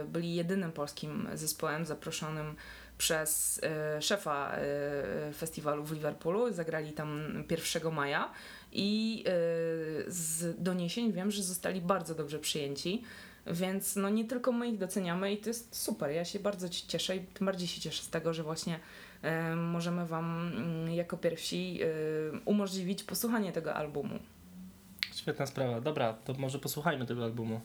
byli 0.08 0.36
jedynym 0.36 0.72
polskim 0.72 1.28
zespołem 1.34 1.86
zaproszonym 1.86 2.56
przez 2.98 3.62
szefa 4.00 4.56
festiwalu 5.34 5.84
w 5.84 5.92
Liverpoolu, 5.92 6.54
zagrali 6.54 6.92
tam 6.92 7.20
1 7.50 7.94
maja 7.94 8.32
i 8.76 9.24
y, 9.28 10.12
z 10.12 10.56
doniesień 10.64 11.14
wiem, 11.14 11.32
że 11.32 11.44
zostali 11.44 11.82
bardzo 11.82 12.16
dobrze 12.16 12.40
przyjęci. 12.40 13.04
Więc 13.48 13.96
no 13.96 14.10
nie 14.10 14.26
tylko 14.26 14.52
my 14.52 14.70
ich 14.70 14.78
doceniamy 14.78 15.34
i 15.34 15.38
to 15.38 15.50
jest 15.50 15.76
super. 15.76 16.12
Ja 16.12 16.26
się 16.26 16.40
bardzo 16.40 16.70
cieszę 16.70 17.16
i 17.16 17.20
tym 17.20 17.46
bardziej 17.46 17.68
się 17.68 17.82
cieszę 17.82 18.04
z 18.04 18.10
tego, 18.10 18.34
że 18.34 18.44
właśnie 18.44 18.80
y, 19.24 19.56
możemy 19.56 20.06
Wam 20.06 20.52
y, 20.88 20.96
jako 20.96 21.18
pierwsi 21.18 21.80
y, 21.84 22.40
umożliwić 22.46 23.04
posłuchanie 23.04 23.52
tego 23.52 23.74
albumu. 23.74 24.20
Świetna 25.16 25.46
sprawa. 25.46 25.82
Dobra, 25.82 26.14
to 26.14 26.34
może 26.34 26.60
posłuchajmy 26.60 27.06
tego 27.06 27.24
albumu. 27.24 27.62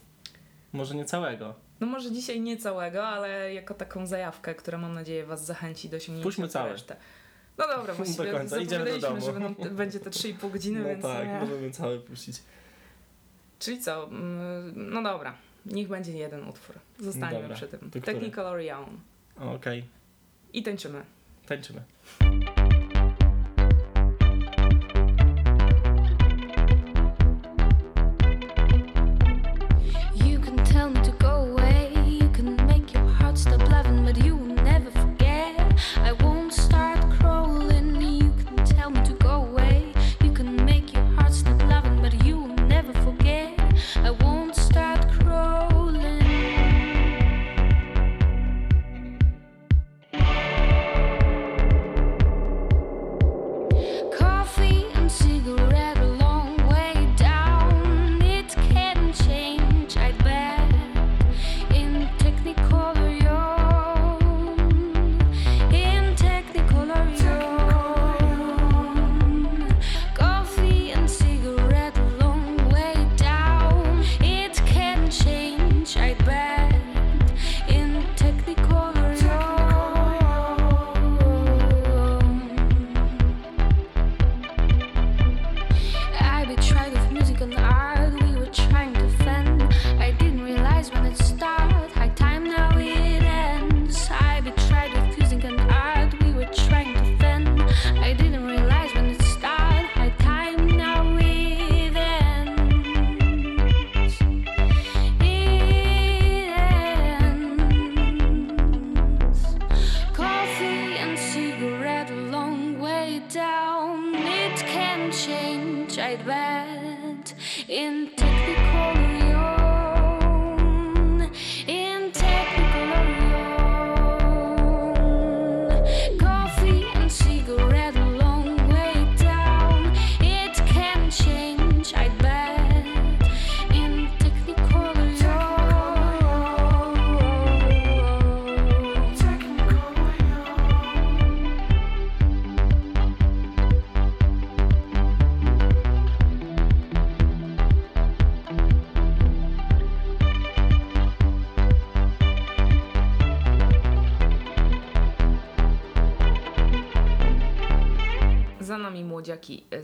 Może 0.73 0.95
nie 0.95 1.05
całego. 1.05 1.55
No 1.81 1.87
może 1.87 2.13
dzisiaj 2.13 2.41
nie 2.41 2.57
całego, 2.57 3.07
ale 3.07 3.55
jako 3.55 3.75
taką 3.75 4.07
zajawkę, 4.07 4.55
która 4.55 4.79
mam 4.79 4.95
nadzieję 4.95 5.27
Was 5.27 5.45
zachęci 5.45 5.89
do 5.89 5.97
osiągnięcia 5.97 6.27
Puśćmy 6.29 6.49
całe. 6.49 6.73
resztę. 6.73 6.97
No 7.59 7.69
dobra, 7.69 7.95
właściwie 8.05 8.33
do 8.33 8.39
końca. 8.39 8.59
Idziemy 8.59 8.91
do 8.91 8.99
domu. 8.99 9.21
że 9.21 9.33
będą, 9.33 9.55
będzie 9.71 10.01
te 10.01 10.11
3,5 10.11 10.51
godziny, 10.51 10.81
no 10.81 10.89
więc... 10.89 11.03
tak, 11.03 11.29
nie. 11.29 11.41
możemy 11.41 11.71
całe 11.71 11.99
puścić. 11.99 12.43
Czyli 13.59 13.81
co? 13.81 14.09
Mm, 14.09 14.73
no 14.93 15.03
dobra, 15.03 15.35
niech 15.67 15.89
będzie 15.89 16.13
jeden 16.13 16.49
utwór. 16.49 16.77
Zostaniemy 16.99 17.43
dobra, 17.43 17.57
przy 17.57 17.69
tym. 17.69 17.91
Technical 17.91 18.47
Orion. 18.47 19.01
Okej. 19.37 19.55
Okay. 19.57 19.83
I 20.53 20.63
tańczymy. 20.63 21.03
Tańczymy. 21.47 21.81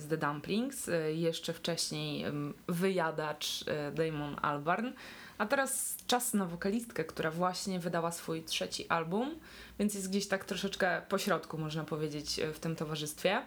The 0.09 0.17
Dumplings, 0.17 0.89
y, 0.89 1.15
jeszcze 1.15 1.53
wcześniej 1.53 2.25
wyjadacz 2.69 3.63
y, 3.63 3.93
Damon 3.95 4.37
Albarn, 4.43 4.89
a 5.39 5.47
teraz 5.47 5.97
czas 6.07 6.35
na 6.35 6.47
wokalistkę, 6.47 7.05
która 7.05 7.31
właśnie 7.31 7.81
wydała 7.81 8.13
swój 8.13 8.43
trzeci 8.43 8.89
album, 8.89 9.35
więc 9.79 9.95
jest 9.95 10.11
gdzieś 10.11 10.29
tak 10.29 10.45
troszeczkę 10.45 11.03
pośrodku, 11.09 11.59
można 11.59 11.85
powiedzieć, 11.85 12.39
y, 12.39 12.53
w 12.53 12.61
tym 12.61 12.77
towarzystwie. 12.77 13.43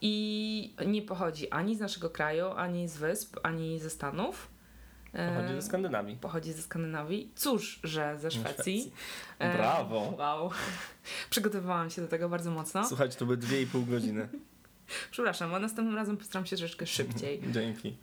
I 0.00 0.74
nie 0.86 1.02
pochodzi 1.02 1.50
ani 1.50 1.76
z 1.76 1.80
naszego 1.80 2.10
kraju, 2.10 2.46
ani 2.46 2.88
z 2.88 2.96
wysp, 2.96 3.36
ani 3.42 3.80
ze 3.80 3.90
Stanów. 3.90 4.48
Pochodzi 5.12 5.54
ze 5.54 5.62
Skandynawii. 5.62 6.16
Pochodzi 6.16 6.52
ze 6.52 6.62
Skandynawii. 6.62 7.30
Cóż, 7.36 7.80
że 7.84 8.18
ze 8.18 8.30
Szwecji. 8.30 8.80
Szwecji. 8.80 8.92
Brawo. 9.56 10.14
Wow. 10.18 10.50
Przygotowywałam 11.30 11.90
się 11.90 12.02
do 12.02 12.08
tego 12.08 12.28
bardzo 12.28 12.50
mocno. 12.50 12.88
Słuchajcie, 12.88 13.16
to 13.18 13.24
były 13.24 13.36
dwie 13.36 13.62
i 13.62 13.66
pół 13.66 13.84
godziny. 13.84 14.28
Przepraszam, 15.10 15.54
a 15.54 15.58
następnym 15.58 15.96
razem 15.96 16.16
postaram 16.16 16.46
się 16.46 16.56
troszeczkę 16.56 16.86
szybciej. 16.86 17.40
Dzięki. 17.54 17.96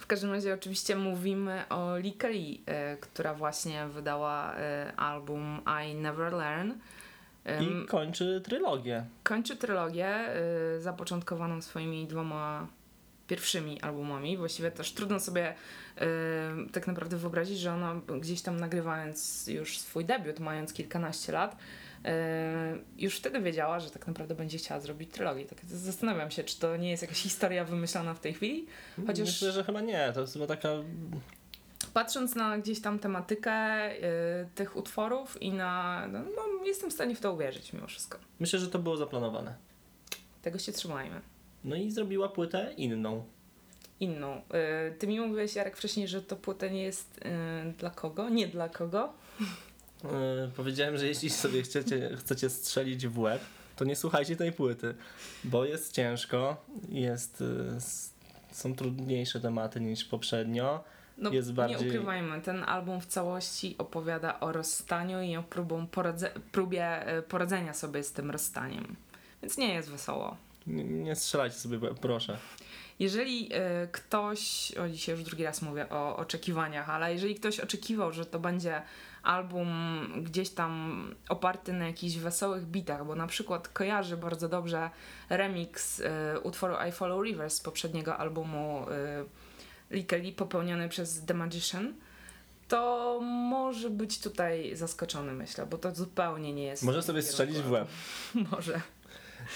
W 0.00 0.06
każdym 0.06 0.32
razie 0.32 0.54
oczywiście 0.54 0.96
mówimy 0.96 1.68
o 1.68 1.96
Lee 1.96 2.12
Kelly, 2.12 2.58
e, 2.66 2.96
która 2.96 3.34
właśnie 3.34 3.86
wydała 3.86 4.56
e, 4.56 4.92
album 4.96 5.60
I 5.90 5.94
Never 5.94 6.32
Learn. 6.32 6.72
I 7.60 7.86
kończy 7.86 8.40
trylogię. 8.44 9.04
Kończy 9.22 9.56
trylogię 9.56 10.06
e, 10.06 10.80
zapoczątkowaną 10.80 11.62
swoimi 11.62 12.06
dwoma 12.06 12.66
pierwszymi 13.26 13.80
albumami. 13.80 14.36
Właściwie 14.36 14.70
też 14.70 14.92
trudno 14.92 15.20
sobie 15.20 15.54
tak 16.72 16.86
naprawdę 16.86 17.16
wyobrazić, 17.16 17.58
że 17.58 17.72
ona 17.72 18.00
gdzieś 18.20 18.42
tam 18.42 18.60
nagrywając 18.60 19.46
już 19.46 19.78
swój 19.78 20.04
debiut, 20.04 20.40
mając 20.40 20.72
kilkanaście 20.72 21.32
lat, 21.32 21.56
już 22.98 23.16
wtedy 23.16 23.40
wiedziała, 23.40 23.80
że 23.80 23.90
tak 23.90 24.06
naprawdę 24.06 24.34
będzie 24.34 24.58
chciała 24.58 24.80
zrobić 24.80 25.10
trylogię. 25.10 25.44
Tak 25.44 25.58
zastanawiam 25.64 26.30
się, 26.30 26.44
czy 26.44 26.60
to 26.60 26.76
nie 26.76 26.90
jest 26.90 27.02
jakaś 27.02 27.18
historia 27.18 27.64
wymyślona 27.64 28.14
w 28.14 28.20
tej 28.20 28.34
chwili. 28.34 28.66
Chociaż... 29.06 29.26
Myślę, 29.26 29.52
że 29.52 29.64
chyba 29.64 29.80
nie. 29.80 30.12
To 30.14 30.20
jest 30.20 30.32
chyba 30.32 30.46
taka 30.46 30.68
patrząc 31.94 32.34
na 32.34 32.58
gdzieś 32.58 32.80
tam 32.80 32.98
tematykę 32.98 33.90
y, 33.92 34.00
tych 34.54 34.76
utworów 34.76 35.42
i 35.42 35.52
na. 35.52 36.06
No, 36.12 36.18
no, 36.18 36.64
jestem 36.66 36.90
w 36.90 36.92
stanie 36.92 37.14
w 37.14 37.20
to 37.20 37.32
uwierzyć 37.32 37.72
mimo 37.72 37.86
wszystko. 37.86 38.18
Myślę, 38.40 38.58
że 38.58 38.68
to 38.68 38.78
było 38.78 38.96
zaplanowane. 38.96 39.54
Tego 40.42 40.58
się 40.58 40.72
trzymajmy. 40.72 41.20
No 41.64 41.76
i 41.76 41.90
zrobiła 41.90 42.28
płytę 42.28 42.74
inną. 42.76 43.24
Inną. 44.00 44.36
Y, 44.36 44.98
ty 44.98 45.06
mi 45.06 45.20
mówiłeś, 45.20 45.54
Jarek, 45.54 45.76
wcześniej, 45.76 46.08
że 46.08 46.22
to 46.22 46.36
płyta 46.36 46.68
nie 46.68 46.82
jest 46.82 47.18
y, 47.18 47.72
dla 47.78 47.90
kogo? 47.90 48.28
Nie 48.28 48.48
dla 48.48 48.68
kogo? 48.68 49.12
Yy, 50.04 50.10
powiedziałem, 50.56 50.98
że 50.98 51.06
jeśli 51.06 51.30
sobie 51.30 51.62
chcecie, 51.62 52.16
chcecie 52.16 52.50
strzelić 52.50 53.06
w 53.06 53.18
łeb, 53.18 53.42
to 53.76 53.84
nie 53.84 53.96
słuchajcie 53.96 54.36
tej 54.36 54.52
płyty, 54.52 54.94
bo 55.44 55.64
jest 55.64 55.92
ciężko, 55.92 56.64
jest, 56.88 57.40
yy, 57.40 57.80
są 58.52 58.74
trudniejsze 58.74 59.40
tematy 59.40 59.80
niż 59.80 60.04
poprzednio. 60.04 60.84
No, 61.18 61.30
jest 61.30 61.52
bardziej... 61.52 61.80
Nie 61.80 61.86
ukrywajmy, 61.86 62.40
ten 62.40 62.64
album 62.64 63.00
w 63.00 63.06
całości 63.06 63.74
opowiada 63.78 64.40
o 64.40 64.52
rozstaniu 64.52 65.22
i 65.22 65.36
o 65.36 65.42
próbą 65.42 65.86
poradze- 65.86 66.40
próbie 66.52 67.04
yy, 67.14 67.22
poradzenia 67.22 67.74
sobie 67.74 68.02
z 68.02 68.12
tym 68.12 68.30
rozstaniem. 68.30 68.96
Więc 69.42 69.58
nie 69.58 69.74
jest 69.74 69.90
wesoło. 69.90 70.36
Nie, 70.66 70.84
nie 70.84 71.16
strzelajcie 71.16 71.56
sobie, 71.56 71.78
proszę. 72.00 72.38
Jeżeli 72.98 73.48
y, 73.54 73.88
ktoś, 73.92 74.72
o 74.72 74.88
dzisiaj 74.88 75.14
już 75.14 75.24
drugi 75.24 75.44
raz 75.44 75.62
mówię 75.62 75.90
o 75.90 76.16
oczekiwaniach, 76.16 76.90
ale 76.90 77.12
jeżeli 77.12 77.34
ktoś 77.34 77.60
oczekiwał, 77.60 78.12
że 78.12 78.26
to 78.26 78.38
będzie 78.38 78.82
album 79.22 79.68
gdzieś 80.22 80.50
tam 80.50 81.14
oparty 81.28 81.72
na 81.72 81.86
jakichś 81.86 82.16
wesołych 82.16 82.66
bitach, 82.66 83.06
bo 83.06 83.14
na 83.14 83.26
przykład 83.26 83.68
kojarzy 83.68 84.16
bardzo 84.16 84.48
dobrze 84.48 84.90
remix 85.30 86.00
y, 86.00 86.04
utworu 86.42 86.74
I 86.88 86.92
Follow 86.92 87.24
Rivers 87.24 87.54
z 87.54 87.60
poprzedniego 87.60 88.16
albumu 88.16 88.86
y, 89.90 89.94
Lee 89.94 90.04
Kelly 90.04 90.32
popełniony 90.32 90.88
przez 90.88 91.24
The 91.24 91.34
Magician, 91.34 91.94
to 92.68 93.18
może 93.22 93.90
być 93.90 94.20
tutaj 94.20 94.76
zaskoczony, 94.76 95.32
myślę, 95.32 95.66
bo 95.66 95.78
to 95.78 95.94
zupełnie 95.94 96.52
nie 96.52 96.64
jest. 96.64 96.82
Może 96.82 97.02
sobie 97.02 97.22
strzelić 97.22 97.58
w 97.58 97.70
łeb. 97.70 97.88
może. 98.52 98.80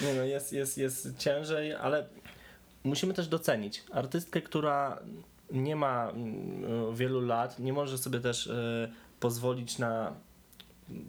Nie 0.01 0.15
no, 0.15 0.25
jest, 0.25 0.53
jest, 0.53 0.79
jest 0.79 1.19
ciężej, 1.19 1.75
ale 1.75 2.07
musimy 2.85 3.15
też 3.15 3.29
docenić 3.29 3.85
artystkę, 3.93 4.43
która 4.43 4.99
nie 5.51 5.77
ma 5.77 6.11
mm, 6.11 6.95
wielu 6.95 7.21
lat, 7.21 7.59
nie 7.59 7.73
może 7.73 7.99
sobie 7.99 8.21
też 8.21 8.47
y, 8.47 8.93
pozwolić 9.25 9.79
na 9.79 10.13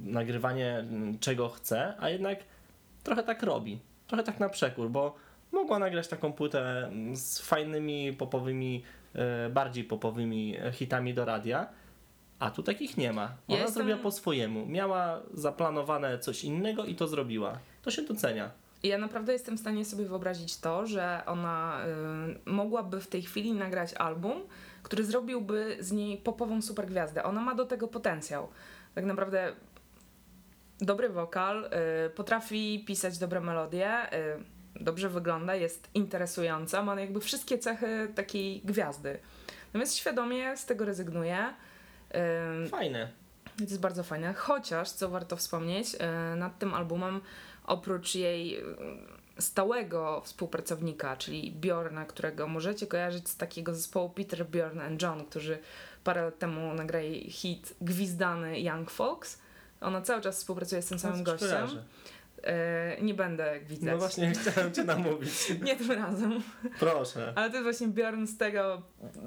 nagrywanie 0.03 0.85
czego 1.19 1.49
chce, 1.49 1.93
a 1.99 2.09
jednak 2.09 2.39
trochę 3.03 3.23
tak 3.23 3.43
robi. 3.43 3.79
Trochę 4.07 4.23
tak 4.23 4.39
na 4.39 4.49
przekór, 4.49 4.89
bo 4.89 5.15
mogła 5.51 5.79
nagrać 5.79 6.07
taką 6.07 6.33
płytę 6.33 6.91
z 7.13 7.39
fajnymi 7.39 8.13
popowymi, 8.13 8.83
y, 9.45 9.49
bardziej 9.49 9.83
popowymi 9.83 10.55
hitami 10.71 11.13
do 11.13 11.25
radia, 11.25 11.67
a 12.39 12.51
tu 12.51 12.63
takich 12.63 12.97
nie 12.97 13.13
ma. 13.13 13.23
Ona 13.23 13.35
ja 13.47 13.55
jestem... 13.57 13.73
zrobiła 13.73 13.97
po 13.97 14.11
swojemu. 14.11 14.65
Miała 14.65 15.21
zaplanowane 15.33 16.19
coś 16.19 16.43
innego 16.43 16.85
i 16.85 16.95
to 16.95 17.07
zrobiła. 17.07 17.59
To 17.81 17.91
się 17.91 18.01
docenia. 18.01 18.51
Ja 18.83 18.97
naprawdę 18.97 19.33
jestem 19.33 19.57
w 19.57 19.59
stanie 19.59 19.85
sobie 19.85 20.05
wyobrazić 20.05 20.57
to, 20.57 20.87
że 20.87 21.21
ona 21.25 21.79
y, 22.45 22.49
mogłaby 22.49 23.01
w 23.01 23.07
tej 23.07 23.21
chwili 23.21 23.53
nagrać 23.53 23.93
album, 23.93 24.41
który 24.85 25.05
zrobiłby 25.05 25.77
z 25.79 25.91
niej 25.91 26.17
popową 26.17 26.61
supergwiazdę. 26.61 27.23
Ona 27.23 27.41
ma 27.41 27.55
do 27.55 27.65
tego 27.65 27.87
potencjał. 27.87 28.47
Tak 28.95 29.05
naprawdę 29.05 29.53
dobry 30.81 31.09
wokal, 31.09 31.69
y, 32.05 32.09
potrafi 32.09 32.83
pisać 32.87 33.17
dobre 33.17 33.41
melodie, 33.41 34.13
y, 34.13 34.83
dobrze 34.83 35.09
wygląda, 35.09 35.55
jest 35.55 35.89
interesująca, 35.93 36.83
ma 36.83 37.01
jakby 37.01 37.19
wszystkie 37.19 37.57
cechy 37.57 38.11
takiej 38.15 38.61
gwiazdy. 38.65 39.19
Natomiast 39.67 39.95
świadomie 39.95 40.57
z 40.57 40.65
tego 40.65 40.85
rezygnuje. 40.85 41.53
Y, 42.65 42.69
Fajne. 42.69 43.09
To 43.57 43.63
jest 43.63 43.79
bardzo 43.79 44.03
fajne. 44.03 44.33
Chociaż, 44.33 44.89
co 44.91 45.09
warto 45.09 45.35
wspomnieć, 45.35 45.95
y, 45.95 46.35
nad 46.35 46.59
tym 46.59 46.73
albumem 46.73 47.21
oprócz 47.63 48.15
jej 48.15 48.63
stałego 49.39 50.21
współpracownika, 50.21 51.17
czyli 51.17 51.51
Bjorna, 51.51 52.05
którego 52.05 52.47
możecie 52.47 52.87
kojarzyć 52.87 53.29
z 53.29 53.37
takiego 53.37 53.73
zespołu 53.75 54.09
Peter, 54.09 54.45
Bjorn 54.45 54.79
and 54.79 55.01
John, 55.01 55.25
którzy 55.25 55.59
parę 56.03 56.21
lat 56.21 56.39
temu 56.39 56.73
nagrali 56.73 57.31
hit 57.31 57.75
gwizdany 57.81 58.61
Young 58.61 58.91
Folks. 58.91 59.39
Ona 59.81 60.01
cały 60.01 60.21
czas 60.21 60.37
współpracuje 60.37 60.81
z 60.81 60.85
tym 60.85 60.99
samym 60.99 61.23
gościem. 61.23 61.67
E, 62.43 63.01
nie 63.01 63.13
będę 63.13 63.59
gwizdać. 63.59 63.91
No 63.91 63.97
właśnie, 63.97 64.31
chciałem 64.35 64.73
cię 64.73 64.83
namówić. 64.83 65.31
nie 65.61 65.75
tym 65.75 65.91
razem. 65.91 66.41
Proszę. 66.79 67.33
Ale 67.35 67.49
to 67.49 67.55
jest 67.55 67.63
właśnie 67.63 67.87
Bjorn 67.87 68.25
z 68.25 68.37
tego 68.37 68.81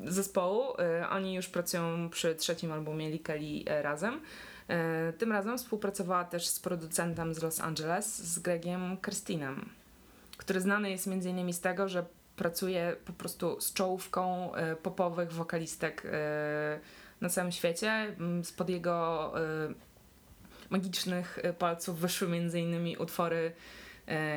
zespołu. 0.05 0.81
E, 0.81 1.09
oni 1.09 1.35
już 1.35 1.49
pracują 1.49 2.11
przy 2.11 2.35
trzecim 2.35 2.73
albumie 2.73 3.11
Likeli 3.11 3.65
e, 3.69 3.83
razem. 3.83 4.21
Tym 5.19 5.33
razem 5.33 5.59
współpracowała 5.59 6.25
też 6.25 6.47
z 6.47 6.61
producentem 6.61 7.35
z 7.35 7.43
Los 7.43 7.61
Angeles, 7.61 8.19
z 8.19 8.39
Gregiem 8.39 8.97
Kirstinem, 9.05 9.69
który 10.49 10.61
znany 10.61 10.91
jest 10.91 11.07
m.in. 11.07 11.53
z 11.53 11.61
tego, 11.61 11.89
że 11.89 12.05
pracuje 12.37 12.97
po 13.05 13.13
prostu 13.13 13.61
z 13.61 13.73
czołówką 13.73 14.55
e, 14.55 14.77
popowych 14.77 15.33
wokalistek 15.33 16.03
e, 16.07 16.81
na 17.21 17.29
całym 17.29 17.53
świecie. 17.53 18.17
Spod 18.43 18.69
jego 18.69 19.33
magicznych 20.71 21.39
palców 21.59 21.99
wyszły 21.99 22.29
m.in. 22.29 22.97
utwory 22.99 23.53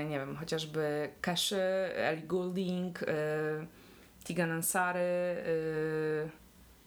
nie 0.10 0.20
wiem, 0.20 0.36
chociażby 0.36 1.10
Caszy, 1.22 1.62
Ellie 1.96 2.28
Goulding, 2.28 3.00
Tegan 4.24 4.52
Ansary, 4.52 5.36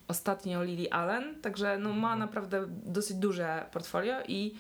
ostatnio 0.09 0.65
Lily 0.65 0.93
Allen, 0.93 1.41
także 1.41 1.79
no, 1.79 1.89
ma 1.89 2.13
mhm. 2.13 2.19
naprawdę 2.19 2.67
dosyć 2.69 3.17
duże 3.17 3.67
portfolio 3.73 4.15
i 4.29 4.55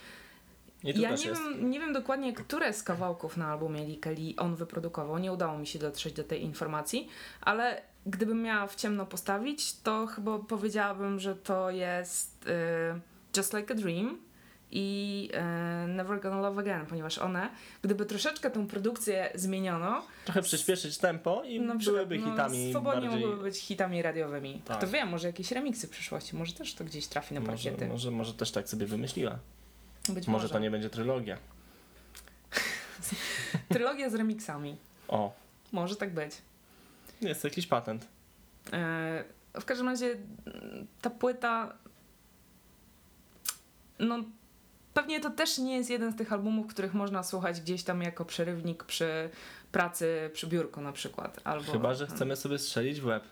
ja 0.84 1.10
nie 1.10 1.16
wiem, 1.16 1.70
nie 1.70 1.80
wiem 1.80 1.92
dokładnie, 1.92 2.32
które 2.32 2.72
z 2.72 2.82
kawałków 2.82 3.36
na 3.36 3.52
albumie 3.52 3.96
Kelly 3.96 4.34
on 4.36 4.56
wyprodukował. 4.56 5.18
Nie 5.18 5.32
udało 5.32 5.58
mi 5.58 5.66
się 5.66 5.78
dotrzeć 5.78 6.12
do 6.14 6.24
tej 6.24 6.42
informacji, 6.42 7.08
ale 7.40 7.82
gdybym 8.06 8.42
miała 8.42 8.66
w 8.66 8.74
ciemno 8.74 9.06
postawić, 9.06 9.80
to 9.80 10.06
chyba 10.06 10.38
powiedziałabym, 10.38 11.20
że 11.20 11.34
to 11.36 11.70
jest 11.70 12.46
y, 12.46 13.36
Just 13.36 13.54
Like 13.54 13.74
a 13.74 13.76
Dream 13.76 14.18
i 14.70 15.30
y, 15.84 15.88
Never 15.88 16.20
Gonna 16.20 16.40
Love 16.40 16.60
Again, 16.60 16.86
ponieważ 16.86 17.18
one, 17.18 17.50
gdyby 17.82 18.06
troszeczkę 18.06 18.50
tą 18.50 18.66
produkcję 18.66 19.30
zmieniono... 19.34 20.02
Trochę 20.24 20.42
przyspieszyć 20.42 20.98
tempo 20.98 21.42
i 21.44 21.60
no, 21.60 21.74
byłyby 21.74 22.18
no, 22.18 22.30
hitami 22.30 22.70
Swobodnie 22.70 23.08
bardziej... 23.08 23.20
mogłyby 23.20 23.42
być 23.42 23.58
hitami 23.58 24.02
radiowymi. 24.02 24.62
Tak. 24.64 24.78
Kto 24.78 24.86
wie, 24.86 25.04
może 25.04 25.26
jakieś 25.26 25.52
remiksy 25.52 25.86
w 25.86 25.90
przyszłości, 25.90 26.36
może 26.36 26.52
też 26.52 26.74
to 26.74 26.84
gdzieś 26.84 27.06
trafi 27.06 27.34
na. 27.34 27.40
Może, 27.40 27.70
może, 27.88 28.10
może 28.10 28.34
też 28.34 28.50
tak 28.50 28.68
sobie 28.68 28.86
wymyśliła. 28.86 29.38
Być 30.08 30.26
może, 30.26 30.30
może 30.30 30.48
to 30.48 30.58
nie 30.58 30.70
będzie 30.70 30.90
trylogia. 30.90 31.38
trylogia 33.72 34.10
z 34.10 34.14
remixami. 34.14 34.76
O. 35.08 35.32
Może 35.72 35.96
tak 35.96 36.14
być. 36.14 36.32
Jest 37.20 37.44
jakiś 37.44 37.66
patent. 37.66 38.06
E, 38.72 39.24
w 39.54 39.64
każdym 39.64 39.88
razie 39.88 40.16
ta 41.00 41.10
płyta 41.10 41.74
no 43.98 44.24
pewnie 44.94 45.20
to 45.20 45.30
też 45.30 45.58
nie 45.58 45.76
jest 45.76 45.90
jeden 45.90 46.12
z 46.12 46.16
tych 46.16 46.32
albumów, 46.32 46.66
których 46.66 46.94
można 46.94 47.22
słuchać 47.22 47.60
gdzieś 47.60 47.82
tam 47.82 48.02
jako 48.02 48.24
przerywnik 48.24 48.84
przy 48.84 49.30
pracy 49.72 50.30
przy 50.32 50.46
biurku 50.46 50.80
na 50.80 50.92
przykład. 50.92 51.40
Albo, 51.44 51.72
Chyba, 51.72 51.94
że 51.94 52.06
chcemy 52.06 52.36
sobie 52.36 52.58
strzelić 52.58 53.00
w 53.00 53.06
łeb. 53.06 53.24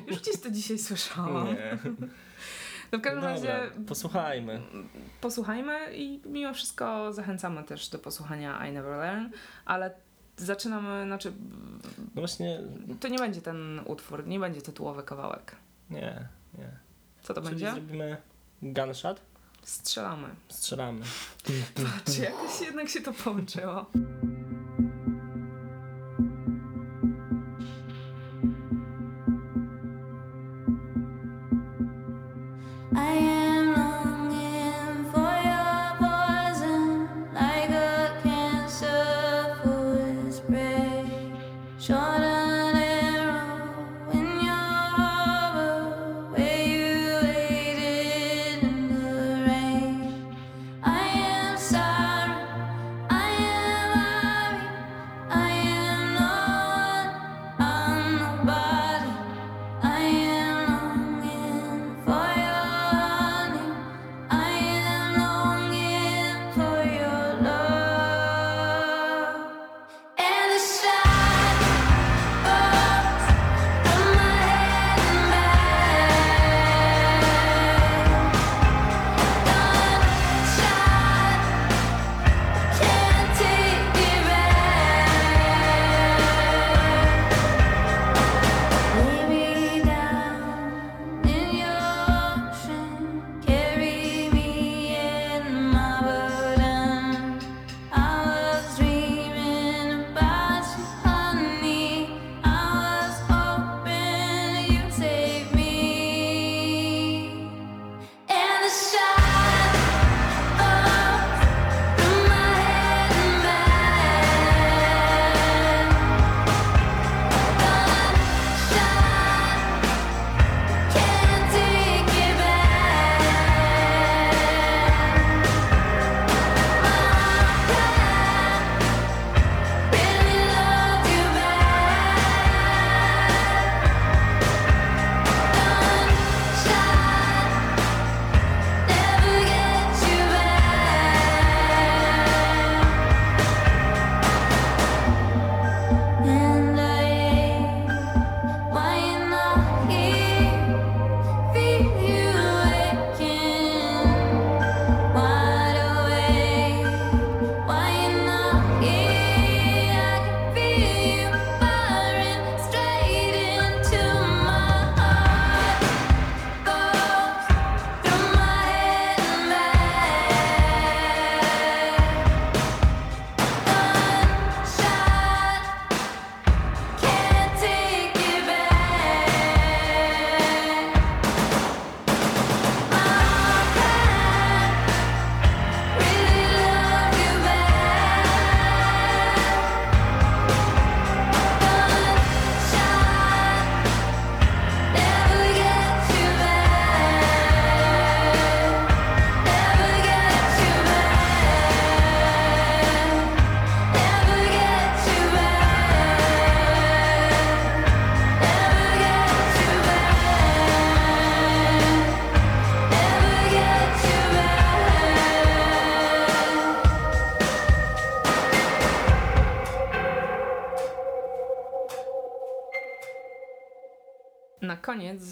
Już 0.08 0.20
gdzieś 0.20 0.40
to 0.40 0.50
dzisiaj 0.50 0.78
słyszałam. 0.78 1.46
Nie. 1.46 1.78
No 2.92 2.98
w 2.98 3.00
każdym 3.00 3.22
no 3.22 3.28
razie. 3.28 3.70
Posłuchajmy. 3.88 4.62
Posłuchajmy 5.20 5.96
i 5.96 6.20
mimo 6.26 6.54
wszystko 6.54 7.12
zachęcamy 7.12 7.64
też 7.64 7.88
do 7.88 7.98
posłuchania 7.98 8.66
I 8.66 8.72
Never 8.72 8.96
Learn, 8.96 9.26
ale 9.64 9.94
zaczynamy, 10.36 11.04
znaczy. 11.04 11.32
No 12.14 12.22
właśnie. 12.22 12.60
To 13.00 13.08
nie 13.08 13.18
będzie 13.18 13.40
ten 13.40 13.80
utwór, 13.84 14.26
nie 14.26 14.40
będzie 14.40 14.62
tytułowy 14.62 15.02
kawałek. 15.02 15.56
Nie, 15.90 16.28
nie. 16.58 16.70
Co 17.22 17.34
to 17.34 17.40
Czyli 17.40 17.50
będzie? 17.50 17.72
Zrobimy 17.72 18.16
gunshot? 18.62 19.20
Strzelamy. 19.62 20.28
Strzelamy. 20.48 21.00
Patrz, 21.74 22.18
jakoś 22.18 22.60
jednak 22.60 22.88
się 22.88 23.00
to 23.00 23.12
połączyło. 23.12 23.86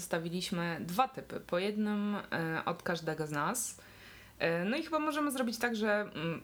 Koniec 0.05 0.15
zostawiliśmy 0.15 0.77
dwa 0.79 1.07
typy, 1.07 1.39
po 1.39 1.59
jednym 1.59 2.15
e, 2.15 2.65
od 2.65 2.83
każdego 2.83 3.27
z 3.27 3.31
nas. 3.31 3.77
E, 4.39 4.65
no 4.65 4.77
i 4.77 4.83
chyba 4.83 4.99
możemy 4.99 5.31
zrobić 5.31 5.57
tak, 5.57 5.75
że 5.75 6.01
mm, 6.15 6.41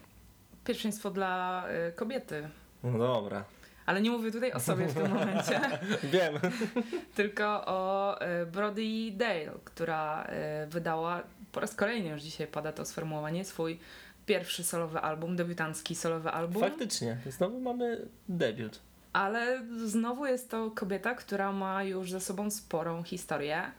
pierwszeństwo 0.66 1.12
dla 1.12 1.64
e, 1.68 1.92
kobiety. 1.92 2.50
No 2.84 2.98
dobra. 2.98 3.44
Ale 3.86 4.02
nie 4.02 4.12
mówię 4.12 4.32
tutaj 4.32 4.52
o 4.52 4.60
sobie 4.60 4.88
w 4.88 4.94
tym 4.94 5.12
momencie. 5.20 5.62
Wiem. 6.04 6.34
Tylko 7.16 7.66
o 7.66 8.16
Brody 8.52 9.12
Dale, 9.12 9.52
która 9.64 10.28
wydała 10.68 11.24
po 11.52 11.60
raz 11.60 11.76
kolejny 11.76 12.10
już 12.10 12.22
dzisiaj 12.22 12.48
pada 12.48 12.72
to 12.72 12.86
sformułowanie 12.86 13.46
swój 13.46 13.80
pierwszy 14.26 14.64
solowy 14.64 15.00
album, 15.00 15.36
debiutancki 15.36 15.96
solowy 15.96 16.30
album. 16.30 16.62
Faktycznie, 16.62 17.18
znowu 17.30 17.60
mamy 17.60 18.08
debiut. 18.30 18.80
Ale 19.14 19.64
znowu 19.86 20.26
jest 20.26 20.52
to 20.52 20.72
kobieta, 20.72 21.16
która 21.16 21.52
ma 21.52 21.84
już 21.84 22.12
ze 22.12 22.20
sobą 22.20 22.52
sporą 22.52 23.04
historię. 23.04 23.72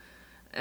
Yy, 0.53 0.61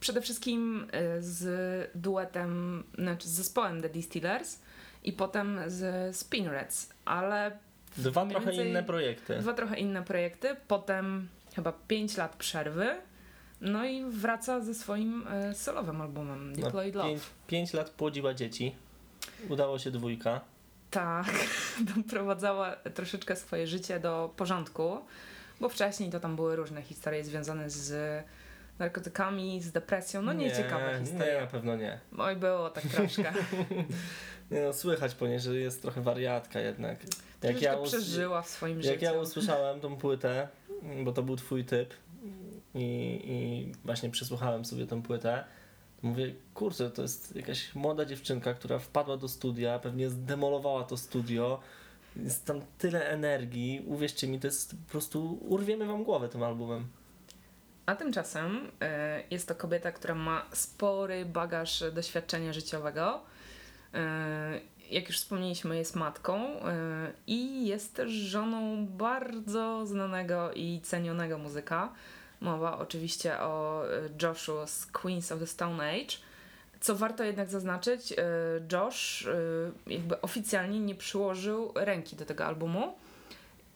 przede 0.00 0.20
wszystkim 0.20 0.86
yy, 0.92 1.22
z 1.22 1.90
duetem, 1.94 2.84
znaczy 2.98 3.28
z 3.28 3.32
zespołem 3.32 3.82
The 3.82 3.88
Distillers 3.88 4.58
i 5.04 5.12
potem 5.12 5.60
z 5.66 6.16
Spinreds, 6.16 6.90
ale 7.04 7.58
Dwa 7.96 8.26
trochę 8.26 8.46
więcej, 8.46 8.68
inne 8.68 8.82
projekty. 8.82 9.36
Dwa 9.38 9.54
trochę 9.54 9.78
inne 9.78 10.02
projekty, 10.02 10.56
potem 10.68 11.28
chyba 11.54 11.72
5 11.88 12.16
lat 12.16 12.36
przerwy, 12.36 12.96
no 13.60 13.84
i 13.84 14.04
wraca 14.04 14.60
ze 14.60 14.74
swoim 14.74 15.26
e, 15.28 15.54
solowym 15.54 16.00
albumem 16.00 16.54
Deployed 16.56 16.94
no, 16.94 17.08
Love. 17.08 17.20
5 17.46 17.72
lat 17.72 17.90
płodziła 17.90 18.34
dzieci, 18.34 18.74
udało 19.48 19.78
się 19.78 19.90
dwójka. 19.90 20.40
Tak, 20.92 21.26
doprowadzała 21.96 22.76
troszeczkę 22.76 23.36
swoje 23.36 23.66
życie 23.66 24.00
do 24.00 24.34
porządku, 24.36 24.98
bo 25.60 25.68
wcześniej 25.68 26.10
to 26.10 26.20
tam 26.20 26.36
były 26.36 26.56
różne 26.56 26.82
historie 26.82 27.24
związane 27.24 27.70
z 27.70 28.24
narkotykami, 28.78 29.62
z 29.62 29.72
depresją, 29.72 30.22
no 30.22 30.32
nieciekawe 30.32 31.00
historie. 31.00 31.34
Nie, 31.34 31.40
na 31.40 31.46
pewno 31.46 31.76
nie. 31.76 32.00
Oj, 32.18 32.36
było 32.36 32.70
tak 32.70 32.84
troszkę. 32.84 33.32
nie 34.50 34.60
no, 34.60 34.72
słychać 34.72 35.14
po 35.14 35.26
niej, 35.26 35.40
że 35.40 35.56
jest 35.56 35.82
trochę 35.82 36.02
wariatka 36.02 36.60
jednak. 36.60 36.98
Jak 37.42 37.62
ja 37.62 37.76
przeżyła 37.76 38.42
w 38.42 38.48
swoim 38.48 38.76
jak 38.76 38.82
życiu. 38.82 39.04
Jak 39.04 39.14
ja 39.14 39.20
usłyszałem 39.20 39.80
tą 39.80 39.96
płytę, 39.96 40.48
bo 41.04 41.12
to 41.12 41.22
był 41.22 41.36
twój 41.36 41.64
typ 41.64 41.94
i, 42.74 43.20
i 43.24 43.72
właśnie 43.84 44.10
przesłuchałem 44.10 44.64
sobie 44.64 44.86
tę 44.86 45.02
płytę, 45.02 45.44
to 45.44 45.44
mówię, 46.02 46.34
kurczę, 46.54 46.90
to 46.90 47.02
jest 47.02 47.36
jakaś 47.36 47.74
młoda 47.74 48.04
dziewczynka, 48.04 48.54
która 48.54 48.78
wpadła 48.78 49.16
do 49.16 49.28
studia, 49.28 49.78
pewnie 49.78 50.10
zdemolowała 50.10 50.84
to 50.84 50.96
studio, 50.96 51.60
jest 52.16 52.44
tam 52.44 52.60
tyle 52.78 53.08
energii, 53.08 53.84
uwierzcie 53.86 54.28
mi, 54.28 54.40
to 54.40 54.46
jest 54.46 54.70
po 54.70 54.90
prostu, 54.90 55.38
urwiemy 55.48 55.86
wam 55.86 56.04
głowę 56.04 56.28
tym 56.28 56.42
albumem. 56.42 56.88
A 57.86 57.96
tymczasem 57.96 58.56
y, 58.56 58.68
jest 59.30 59.48
to 59.48 59.54
kobieta, 59.54 59.92
która 59.92 60.14
ma 60.14 60.46
spory 60.52 61.24
bagaż 61.24 61.84
doświadczenia 61.94 62.52
życiowego. 62.52 63.20
Y, 63.94 63.98
jak 64.90 65.08
już 65.08 65.16
wspomnieliśmy, 65.16 65.76
jest 65.76 65.96
matką 65.96 66.56
y, 66.56 66.60
i 67.26 67.66
jest 67.66 67.94
też 67.94 68.10
żoną 68.10 68.86
bardzo 68.86 69.86
znanego 69.86 70.52
i 70.52 70.80
cenionego 70.80 71.38
muzyka. 71.38 71.92
Mowa 72.42 72.78
oczywiście 72.78 73.40
o 73.40 73.82
Joshu 74.22 74.52
z 74.66 74.86
Queens 74.86 75.32
of 75.32 75.38
the 75.38 75.46
Stone 75.46 75.90
Age. 75.90 76.16
Co 76.80 76.96
warto 76.96 77.24
jednak 77.24 77.50
zaznaczyć, 77.50 78.14
Josh 78.72 79.28
jakby 79.86 80.20
oficjalnie 80.20 80.80
nie 80.80 80.94
przyłożył 80.94 81.72
ręki 81.74 82.16
do 82.16 82.24
tego 82.24 82.44
albumu. 82.44 82.96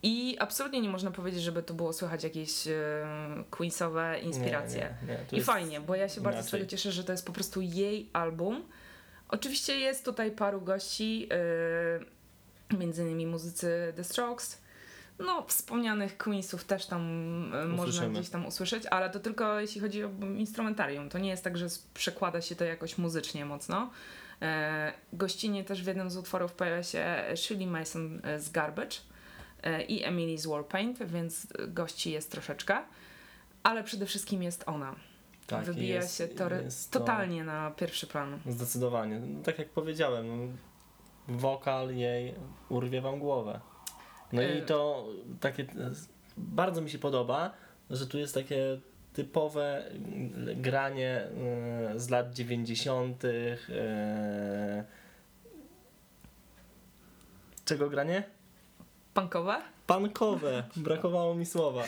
I 0.03 0.37
absolutnie 0.39 0.81
nie 0.81 0.89
można 0.89 1.11
powiedzieć, 1.11 1.43
żeby 1.43 1.63
tu 1.63 1.75
było 1.75 1.93
słychać 1.93 2.25
jakieś 2.25 2.67
e, 2.67 2.75
Queensowe 3.51 4.19
inspiracje. 4.19 4.95
Nie, 5.03 5.13
nie, 5.13 5.19
nie. 5.33 5.39
I 5.39 5.43
fajnie, 5.43 5.81
bo 5.81 5.95
ja 5.95 6.09
się 6.09 6.21
inaczej. 6.21 6.23
bardzo 6.23 6.49
z 6.49 6.51
tego 6.51 6.67
cieszę, 6.67 6.93
że 6.93 7.05
to 7.05 7.13
jest 7.13 7.27
po 7.27 7.33
prostu 7.33 7.61
jej 7.61 8.11
album. 8.13 8.63
Oczywiście 9.29 9.79
jest 9.79 10.05
tutaj 10.05 10.31
paru 10.31 10.61
gości, 10.61 11.29
e, 12.73 12.77
między 12.77 13.03
innymi 13.03 13.27
muzycy 13.27 13.93
The 13.97 14.05
Strokes. 14.05 14.66
No, 15.19 15.45
wspomnianych 15.49 16.19
Queensów 16.19 16.65
też 16.65 16.87
tam 16.87 17.03
e, 17.55 17.65
można 17.65 18.09
gdzieś 18.09 18.29
tam 18.29 18.47
usłyszeć, 18.47 18.87
ale 18.87 19.11
to 19.11 19.21
tylko 19.21 19.61
jeśli 19.61 19.81
chodzi 19.81 20.05
o 20.05 20.11
instrumentarium. 20.37 21.09
To 21.09 21.19
nie 21.19 21.29
jest 21.29 21.45
tak, 21.45 21.59
że 21.59 21.67
przekłada 21.95 22.41
się 22.41 22.57
to 22.57 22.65
jakoś 22.65 22.99
muzycznie 22.99 23.45
mocno. 23.45 23.91
E, 24.43 24.93
gościnie 25.13 25.65
też 25.65 25.83
w 25.83 25.87
jednym 25.87 26.11
z 26.11 26.17
utworów 26.17 26.53
pojawia 26.53 26.83
się 26.83 27.25
Shirley 27.35 27.67
Mason 27.67 28.21
z 28.39 28.51
Garbage 28.51 28.97
E, 29.67 29.83
i 29.83 30.05
Emily's 30.05 30.47
Warpaint, 30.47 31.03
więc 31.03 31.47
gości 31.69 32.13
jest 32.13 32.31
troszeczkę, 32.31 32.83
ale 33.63 33.85
przede 33.85 34.07
wszystkim 34.07 34.43
jest 34.43 34.65
ona. 34.67 34.95
Tak, 35.47 35.65
Wybija 35.65 35.95
jest, 35.95 36.19
się 36.19 36.29
to, 36.29 36.55
jest 36.55 36.93
totalnie 36.93 37.41
to... 37.41 37.47
na 37.47 37.71
pierwszy 37.71 38.07
plan. 38.07 38.39
Zdecydowanie. 38.47 39.21
No, 39.21 39.43
tak 39.43 39.59
jak 39.59 39.69
powiedziałem, 39.69 40.57
wokal 41.29 41.95
jej 41.95 42.35
urwie 42.69 43.01
wam 43.01 43.19
głowę. 43.19 43.61
No 44.33 44.43
i 44.43 44.59
e, 44.59 44.63
to 44.63 45.09
takie 45.41 45.67
bardzo 46.37 46.81
mi 46.81 46.91
się 46.91 46.99
podoba, 46.99 47.51
że 47.91 48.07
tu 48.07 48.19
jest 48.19 48.35
takie 48.35 48.81
typowe 49.13 49.91
granie 50.57 51.29
e, 51.95 52.01
z 52.01 52.11
lat 52.11 52.35
90. 52.35 53.23
Czego 57.65 57.91
granie? 57.91 58.25
Punkowe? 59.15 59.63
Pankowe, 59.87 60.65
brakowało 60.77 61.35
mi 61.35 61.47
słowa. 61.47 61.83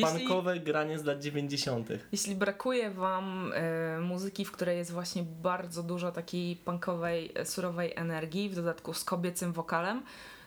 Pankowe 0.00 0.50
jeśli, 0.50 0.66
granie 0.66 0.98
z 0.98 1.04
lat 1.04 1.20
90. 1.22 1.88
Jeśli 2.12 2.34
brakuje 2.34 2.90
Wam 2.90 3.52
e, 3.54 4.00
muzyki, 4.00 4.44
w 4.44 4.52
której 4.52 4.78
jest 4.78 4.92
właśnie 4.92 5.22
bardzo 5.42 5.82
dużo 5.82 6.12
takiej 6.12 6.56
punkowej, 6.56 7.32
e, 7.34 7.46
surowej 7.46 7.92
energii, 7.96 8.48
w 8.48 8.54
dodatku 8.54 8.94
z 8.94 9.04
kobiecym 9.04 9.52
wokalem, 9.52 10.02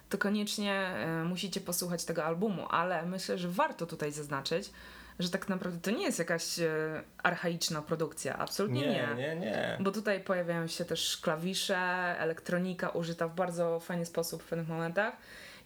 to 0.09 0.17
koniecznie 0.17 0.73
e, 0.73 1.23
musicie 1.23 1.61
posłuchać 1.61 2.05
tego 2.05 2.25
albumu, 2.25 2.67
ale 2.69 3.05
myślę, 3.05 3.37
że 3.37 3.49
warto 3.49 3.85
tutaj 3.85 4.11
zaznaczyć, 4.11 4.71
że 5.19 5.29
tak 5.29 5.49
naprawdę 5.49 5.79
to 5.79 5.91
nie 5.91 6.03
jest 6.03 6.19
jakaś 6.19 6.59
e, 6.59 7.03
archaiczna 7.23 7.81
produkcja. 7.81 8.37
Absolutnie 8.37 8.81
nie, 8.81 8.87
nie. 8.87 9.15
Nie, 9.15 9.35
nie. 9.35 9.77
Bo 9.79 9.91
tutaj 9.91 10.19
pojawiają 10.19 10.67
się 10.67 10.85
też 10.85 11.17
klawisze, 11.17 11.77
elektronika 12.19 12.89
użyta 12.89 13.27
w 13.27 13.35
bardzo 13.35 13.79
fajny 13.79 14.05
sposób 14.05 14.43
w 14.43 14.45
pewnych 14.45 14.67
momentach. 14.67 15.13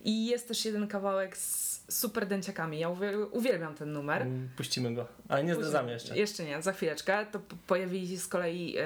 I 0.02 0.26
jest 0.26 0.48
też 0.48 0.66
jeden 0.66 0.88
kawałek 0.88 1.38
z 1.38 1.73
super 1.90 2.28
dęciakami. 2.28 2.80
Ja 2.80 2.90
uwielbiam 3.32 3.76
ten 3.76 3.92
numer. 3.92 4.22
Mm, 4.22 4.50
puścimy 4.58 4.94
go, 4.94 5.08
ale 5.30 5.44
nie 5.44 5.56
zdradzamy 5.56 5.92
jeszcze. 5.92 6.18
Jeszcze 6.18 6.44
nie, 6.44 6.62
za 6.62 6.74
chwileczkę. 6.74 7.26
To 7.32 7.40
pojawi 7.68 8.08
się 8.08 8.18
z 8.18 8.28
kolei 8.28 8.76
e, 8.78 8.84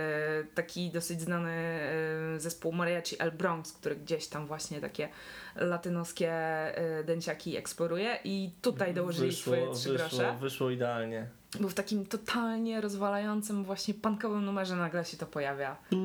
taki 0.56 0.92
dosyć 0.92 1.22
znany 1.22 1.52
e, 1.52 2.40
zespół 2.40 2.72
Mariachi 2.72 3.22
El 3.22 3.32
Bronx, 3.32 3.74
który 3.74 3.96
gdzieś 3.96 4.28
tam 4.28 4.48
właśnie 4.48 4.82
takie 4.82 5.10
latynoskie 5.56 6.32
e, 6.32 7.04
dęciaki 7.04 7.58
eksploruje 7.58 8.20
i 8.24 8.52
tutaj 8.62 8.94
dołożyli 8.94 9.30
wyszło, 9.30 9.54
swoje 9.54 9.74
trzy 9.74 9.90
wyszło, 9.90 10.08
grosze. 10.08 10.38
Wyszło 10.42 10.70
idealnie. 10.70 11.28
Był 11.60 11.70
w 11.70 11.74
takim 11.74 12.06
totalnie 12.06 12.82
rozwalającym 12.82 13.64
właśnie 13.64 13.94
punkowym 13.94 14.46
numerze 14.46 14.76
nagle 14.76 15.06
się 15.06 15.18
to 15.18 15.26
pojawia. 15.26 15.76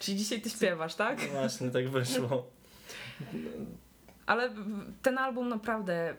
Czyli 0.00 0.18
dzisiaj 0.18 0.40
ty 0.40 0.50
śpiewasz, 0.50 0.94
tak? 0.94 1.18
No 1.22 1.40
właśnie, 1.40 1.70
tak 1.70 1.88
wyszło. 1.88 2.46
Ale 4.26 4.50
ten 5.02 5.18
album 5.18 5.48
naprawdę, 5.48 6.14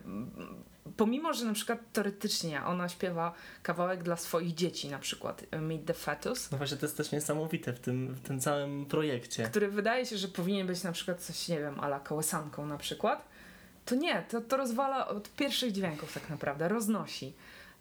pomimo, 0.98 1.34
że 1.34 1.46
na 1.46 1.54
przykład 1.54 1.80
teoretycznie 1.94 2.64
ona 2.64 2.90
śpiewa 2.90 3.34
kawałek 3.64 4.04
dla 4.04 4.16
swoich 4.16 4.54
dzieci, 4.54 4.90
na 4.90 5.00
przykład 5.00 5.44
Meet 5.62 5.86
the 5.86 5.94
Fetus. 5.94 6.52
No 6.52 6.58
właśnie, 6.58 6.78
to 6.78 6.86
jest 6.86 6.98
też 6.98 7.12
niesamowite 7.12 7.74
w 7.74 7.80
tym, 7.80 8.14
w 8.14 8.20
tym 8.20 8.40
całym 8.40 8.86
projekcie. 8.86 9.44
Który 9.44 9.68
wydaje 9.68 10.06
się, 10.06 10.18
że 10.18 10.28
powinien 10.28 10.68
być 10.68 10.84
na 10.84 10.92
przykład 10.92 11.22
coś, 11.22 11.48
nie 11.48 11.60
wiem, 11.60 11.80
ala 11.80 12.00
kołysanką 12.00 12.66
na 12.66 12.78
przykład. 12.78 13.28
To 13.86 13.96
nie, 13.96 14.24
to, 14.30 14.42
to 14.42 14.58
rozwala 14.58 15.08
od 15.08 15.30
pierwszych 15.30 15.72
dźwięków 15.72 16.14
tak 16.14 16.30
naprawdę, 16.30 16.68
roznosi. 16.68 17.34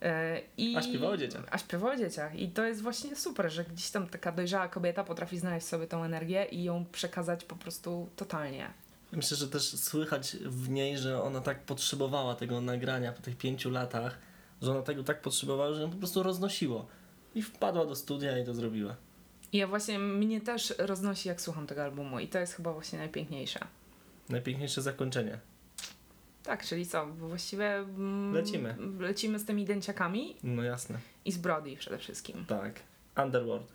E, 0.03 0.41
I, 0.57 0.77
a 0.77 0.83
śpiewa 0.83 1.09
o 1.09 1.17
dzieciach. 1.17 1.45
A 1.51 1.59
śpiewa 1.59 1.93
o 1.93 1.97
dzieciach. 1.97 2.35
I 2.35 2.49
to 2.49 2.65
jest 2.65 2.83
właśnie 2.83 3.17
super, 3.17 3.53
że 3.53 3.65
gdzieś 3.65 3.91
tam 3.91 4.07
taka 4.07 4.33
dojrzała 4.33 4.69
kobieta 4.69 5.05
potrafi 5.05 5.39
znaleźć 5.39 5.67
sobie 5.67 5.87
tą 5.87 6.05
energię 6.05 6.45
i 6.45 6.65
ją 6.65 6.85
przekazać 6.93 7.45
po 7.45 7.57
prostu 7.57 8.09
totalnie. 8.17 8.71
Myślę, 9.13 9.37
że 9.37 9.49
też 9.49 9.63
słychać 9.63 10.37
w 10.37 10.69
niej, 10.69 10.99
że 10.99 11.23
ona 11.23 11.41
tak 11.41 11.65
potrzebowała 11.65 12.35
tego 12.35 12.61
nagrania 12.61 13.13
po 13.13 13.23
tych 13.23 13.37
pięciu 13.37 13.71
latach, 13.71 14.19
że 14.63 14.71
ona 14.71 14.83
tego 14.83 15.05
tak 15.05 15.21
potrzebowała, 15.21 15.75
że 15.75 15.83
ją 15.83 15.91
po 15.91 15.97
prostu 15.97 16.23
roznosiło. 16.23 16.87
I 17.35 17.43
wpadła 17.43 17.87
do 17.87 17.97
studia 17.97 18.39
i 18.39 18.45
to 18.45 18.55
zrobiła. 18.55 18.97
I 19.53 19.59
ja 19.59 19.67
właśnie 19.67 19.99
mnie 19.99 20.41
też 20.41 20.75
roznosi, 20.79 21.29
jak 21.29 21.41
słucham 21.41 21.67
tego 21.67 21.85
albumu, 21.85 22.19
i 22.19 22.29
to 22.29 22.39
jest 22.39 22.55
chyba 22.55 22.73
właśnie 22.73 22.99
najpiękniejsze. 22.99 23.61
Najpiękniejsze 24.29 24.83
zakończenie. 24.83 25.39
Tak, 26.43 26.65
czyli 26.67 26.87
co? 26.87 27.07
Właściwie. 27.07 27.75
Mm, 27.75 28.35
lecimy. 28.35 28.77
Lecimy 28.99 29.39
z 29.39 29.45
tymi 29.45 29.65
dęciakami. 29.65 30.37
No 30.43 30.63
jasne. 30.63 30.99
I 31.25 31.33
z 31.33 31.39
Brody 31.39 31.77
przede 31.77 31.99
wszystkim. 31.99 32.45
Tak. 32.49 32.81
Underworld. 33.17 33.73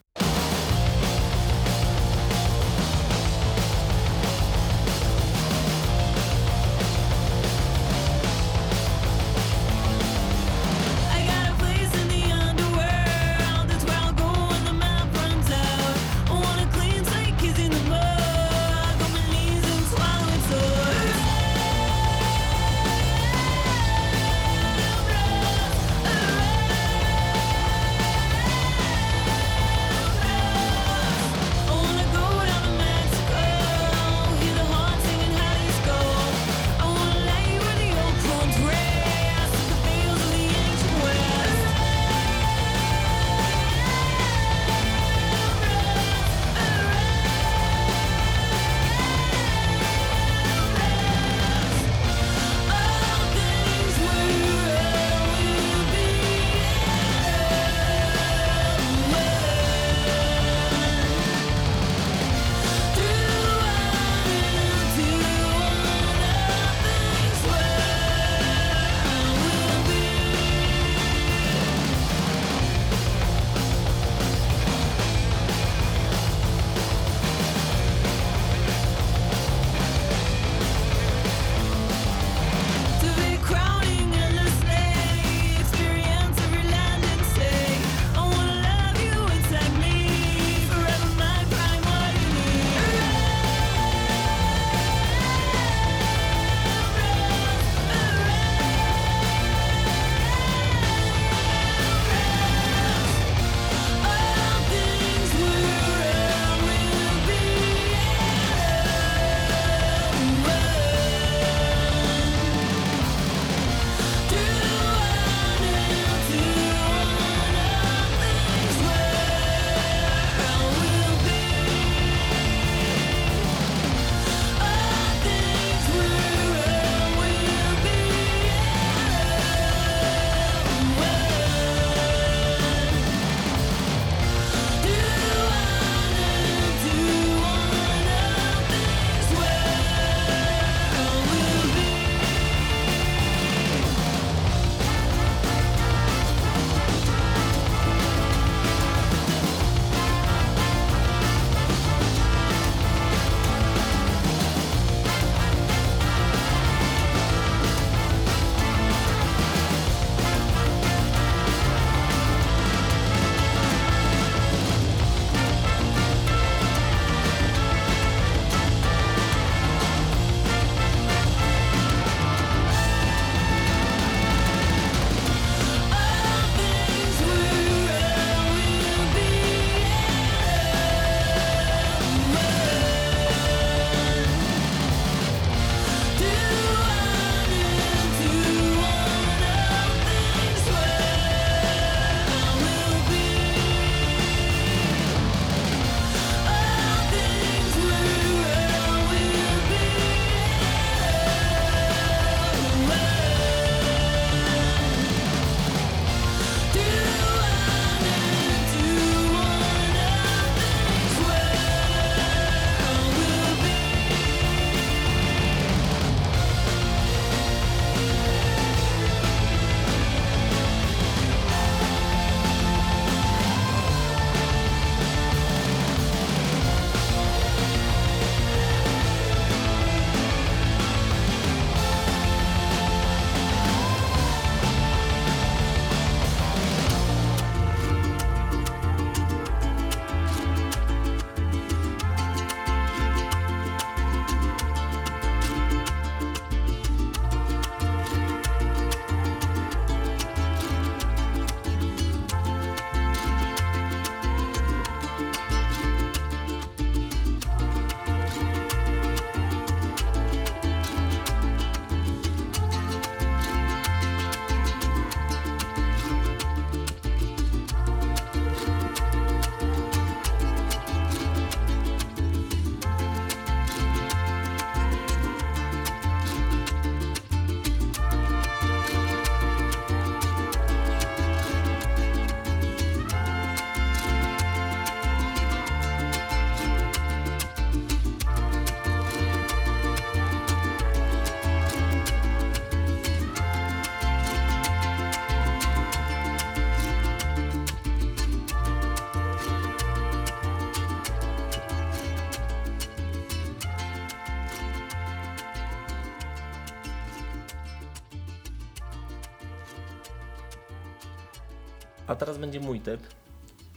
A 312.15 312.17
teraz 312.17 312.37
będzie 312.37 312.59
mój 312.59 312.79
typ. 312.79 313.01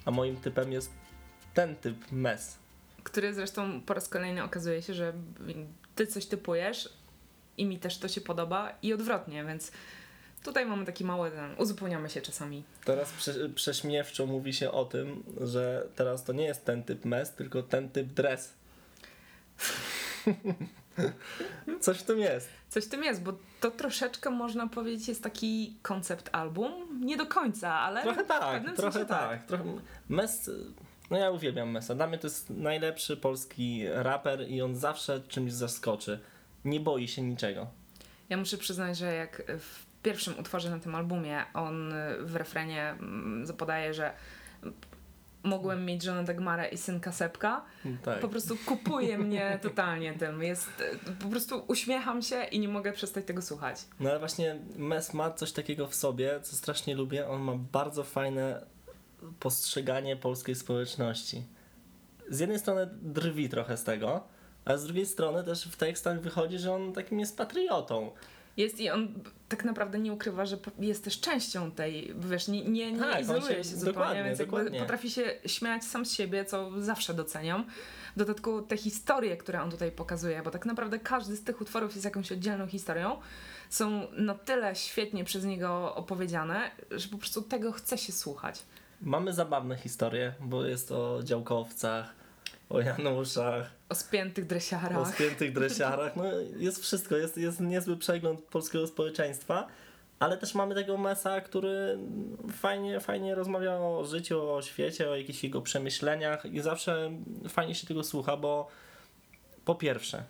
A 0.04 0.10
moim 0.10 0.36
typem 0.36 0.72
jest 0.72 0.90
ten 1.54 1.76
typ 1.76 2.12
mes. 2.12 2.58
Który 3.02 3.34
zresztą 3.34 3.80
po 3.80 3.94
raz 3.94 4.08
kolejny 4.08 4.44
okazuje 4.44 4.82
się, 4.82 4.94
że 4.94 5.12
ty 5.94 6.06
coś 6.06 6.26
typujesz 6.26 6.88
i 7.56 7.64
mi 7.64 7.78
też 7.78 7.98
to 7.98 8.08
się 8.08 8.20
podoba 8.20 8.72
i 8.82 8.92
odwrotnie, 8.92 9.44
więc 9.44 9.72
tutaj 10.42 10.66
mamy 10.66 10.86
taki 10.86 11.04
mały, 11.04 11.30
ten, 11.30 11.54
uzupełniamy 11.58 12.10
się 12.10 12.20
czasami. 12.20 12.64
Teraz 12.84 13.12
prze, 13.12 13.48
prześmiewczo 13.48 14.26
mówi 14.26 14.52
się 14.52 14.70
o 14.70 14.84
tym, 14.84 15.22
że 15.40 15.86
teraz 15.96 16.24
to 16.24 16.32
nie 16.32 16.44
jest 16.44 16.64
ten 16.64 16.82
typ 16.82 17.04
mes, 17.04 17.34
tylko 17.34 17.62
ten 17.62 17.88
typ 17.88 18.06
dres. 18.06 18.54
Coś 21.80 21.98
w 21.98 22.02
tym 22.02 22.18
jest. 22.18 22.48
Coś 22.68 22.84
w 22.84 22.88
tym 22.88 23.04
jest, 23.04 23.22
bo 23.22 23.32
to 23.60 23.70
troszeczkę 23.70 24.30
można 24.30 24.66
powiedzieć 24.66 25.08
jest 25.08 25.22
taki 25.22 25.76
koncept 25.82 26.28
album. 26.32 26.72
Nie 27.00 27.16
do 27.16 27.26
końca, 27.26 27.74
ale. 27.74 28.02
Trochę 28.02 28.24
tak, 28.24 28.76
trochę 28.76 29.06
tak. 29.06 29.08
tak. 29.08 29.46
Trochę... 29.46 29.64
Mes. 30.08 30.50
No 31.10 31.18
ja 31.18 31.30
uwielbiam 31.30 31.70
Mesa. 31.70 31.94
Dla 31.94 32.06
mnie 32.06 32.18
to 32.18 32.26
jest 32.26 32.50
najlepszy 32.50 33.16
polski 33.16 33.84
raper 33.88 34.48
i 34.48 34.62
on 34.62 34.76
zawsze 34.76 35.20
czymś 35.20 35.52
zaskoczy. 35.52 36.20
Nie 36.64 36.80
boi 36.80 37.08
się 37.08 37.22
niczego. 37.22 37.66
Ja 38.28 38.36
muszę 38.36 38.58
przyznać, 38.58 38.98
że 38.98 39.14
jak 39.14 39.42
w 39.58 39.86
pierwszym 40.02 40.38
utworze 40.38 40.70
na 40.70 40.78
tym 40.78 40.94
albumie 40.94 41.44
on 41.54 41.94
w 42.20 42.36
refrenie 42.36 42.90
mm, 42.90 43.46
podaje, 43.56 43.94
że 43.94 44.12
mogłem 45.48 45.84
mieć 45.84 46.02
żonę 46.02 46.24
Dagmarę 46.24 46.68
i 46.68 46.78
synka 46.78 47.12
Sepka. 47.12 47.64
Tak. 48.04 48.20
Po 48.20 48.28
prostu 48.28 48.56
kupuje 48.66 49.18
mnie 49.18 49.58
totalnie 49.62 50.12
tym. 50.12 50.42
Jest, 50.42 50.70
po 51.22 51.28
prostu 51.28 51.64
uśmiecham 51.68 52.22
się 52.22 52.44
i 52.44 52.58
nie 52.60 52.68
mogę 52.68 52.92
przestać 52.92 53.24
tego 53.24 53.42
słuchać. 53.42 53.76
No 54.00 54.10
ale 54.10 54.18
właśnie 54.18 54.56
Mes 54.76 55.14
ma 55.14 55.30
coś 55.30 55.52
takiego 55.52 55.86
w 55.86 55.94
sobie, 55.94 56.40
co 56.42 56.56
strasznie 56.56 56.94
lubię. 56.94 57.28
On 57.28 57.40
ma 57.40 57.54
bardzo 57.72 58.04
fajne 58.04 58.66
postrzeganie 59.40 60.16
polskiej 60.16 60.54
społeczności. 60.54 61.42
Z 62.28 62.40
jednej 62.40 62.58
strony 62.58 62.88
drwi 63.02 63.48
trochę 63.48 63.76
z 63.76 63.84
tego, 63.84 64.24
a 64.64 64.76
z 64.76 64.84
drugiej 64.84 65.06
strony 65.06 65.44
też 65.44 65.68
w 65.68 65.76
tekstach 65.76 66.20
wychodzi, 66.20 66.58
że 66.58 66.74
on 66.74 66.92
takim 66.92 67.20
jest 67.20 67.36
patriotą 67.36 68.10
jest 68.58 68.80
i 68.80 68.90
on 68.90 69.08
tak 69.48 69.64
naprawdę 69.64 69.98
nie 69.98 70.12
ukrywa, 70.12 70.46
że 70.46 70.58
jest 70.78 71.04
też 71.04 71.20
częścią 71.20 71.70
tej, 71.70 72.14
wiesz, 72.18 72.48
nie, 72.48 72.64
nie, 72.64 72.92
nie 72.92 72.98
tak, 72.98 73.20
izoluje 73.20 73.64
się, 73.64 73.70
się 73.70 73.76
zupełnie, 73.76 74.24
więc 74.24 74.38
jakby 74.38 74.70
potrafi 74.70 75.10
się 75.10 75.34
śmiać 75.46 75.84
sam 75.84 76.06
z 76.06 76.12
siebie, 76.12 76.44
co 76.44 76.82
zawsze 76.82 77.14
doceniam. 77.14 77.64
W 78.16 78.18
dodatku 78.18 78.62
te 78.62 78.76
historie, 78.76 79.36
które 79.36 79.62
on 79.62 79.70
tutaj 79.70 79.92
pokazuje, 79.92 80.42
bo 80.42 80.50
tak 80.50 80.66
naprawdę 80.66 80.98
każdy 80.98 81.36
z 81.36 81.44
tych 81.44 81.60
utworów 81.60 81.94
jest 81.94 82.04
jakąś 82.04 82.32
oddzielną 82.32 82.66
historią, 82.66 83.18
są 83.70 84.06
na 84.12 84.34
tyle 84.34 84.76
świetnie 84.76 85.24
przez 85.24 85.44
niego 85.44 85.94
opowiedziane, 85.94 86.70
że 86.90 87.08
po 87.08 87.18
prostu 87.18 87.42
tego 87.42 87.72
chce 87.72 87.98
się 87.98 88.12
słuchać. 88.12 88.62
Mamy 89.00 89.32
zabawne 89.32 89.76
historie, 89.76 90.34
bo 90.40 90.64
jest 90.64 90.92
o 90.92 91.22
działkowcach, 91.22 92.17
o 92.70 92.80
Januszach. 92.80 93.70
O 93.88 93.94
spiętych 93.94 94.46
dresiarach. 94.46 94.98
O 94.98 95.06
spiętych 95.06 95.52
dresiarach. 95.52 96.16
No 96.16 96.24
jest 96.56 96.82
wszystko, 96.82 97.16
jest, 97.16 97.36
jest 97.36 97.60
niezły 97.60 97.96
przegląd 97.96 98.40
polskiego 98.40 98.86
społeczeństwa, 98.86 99.66
ale 100.18 100.36
też 100.36 100.54
mamy 100.54 100.74
tego 100.74 100.98
Mesa, 100.98 101.40
który 101.40 101.98
fajnie, 102.52 103.00
fajnie 103.00 103.34
rozmawia 103.34 103.76
o 103.76 104.04
życiu, 104.04 104.50
o 104.50 104.62
świecie, 104.62 105.10
o 105.10 105.16
jakichś 105.16 105.44
jego 105.44 105.62
przemyśleniach 105.62 106.44
i 106.44 106.60
zawsze 106.60 107.10
fajnie 107.48 107.74
się 107.74 107.86
tego 107.86 108.04
słucha, 108.04 108.36
bo 108.36 108.68
po 109.64 109.74
pierwsze, 109.74 110.24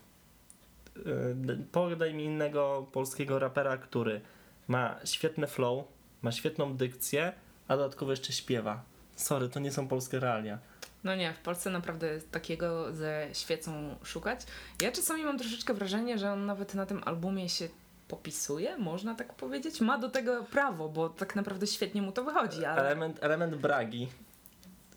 y, 0.97 1.65
podaj 1.73 2.15
mi 2.15 2.25
innego 2.25 2.87
polskiego 2.93 3.39
rapera, 3.39 3.77
który 3.77 4.21
ma 4.69 4.97
świetne 5.05 5.47
flow, 5.47 5.85
ma 6.23 6.33
świetną 6.33 6.77
dykcję, 6.77 7.33
a 7.69 7.77
dodatkowo 7.77 8.11
jeszcze 8.11 8.33
śpiewa. 8.33 8.83
Sorry, 9.17 9.49
to 9.49 9.61
nie 9.61 9.73
są 9.73 9.89
polskie 9.89 10.21
realia. 10.21 10.59
No 11.05 11.17
nie, 11.17 11.33
w 11.33 11.39
Polsce 11.39 11.71
naprawdę 11.71 12.21
takiego 12.31 12.93
ze 12.93 13.29
świecą 13.33 13.97
szukać. 14.03 14.41
Ja 14.83 14.93
czasami 14.93 15.25
mam 15.25 15.39
troszeczkę 15.39 15.75
wrażenie, 15.75 16.19
że 16.19 16.33
on 16.33 16.47
nawet 16.47 16.75
na 16.75 16.87
tym 16.87 17.03
albumie 17.05 17.49
się 17.49 17.69
popisuje, 18.09 18.79
można 18.79 19.15
tak 19.15 19.35
powiedzieć. 19.35 19.81
Ma 19.81 19.99
do 19.99 20.09
tego 20.09 20.45
prawo, 20.45 20.89
bo 20.89 21.09
tak 21.09 21.37
naprawdę 21.37 21.67
świetnie 21.67 22.03
mu 22.03 22.13
to 22.13 22.25
wychodzi. 22.25 22.65
Ale... 22.65 22.81
Element, 22.81 23.19
element 23.23 23.57
bragi 23.57 24.09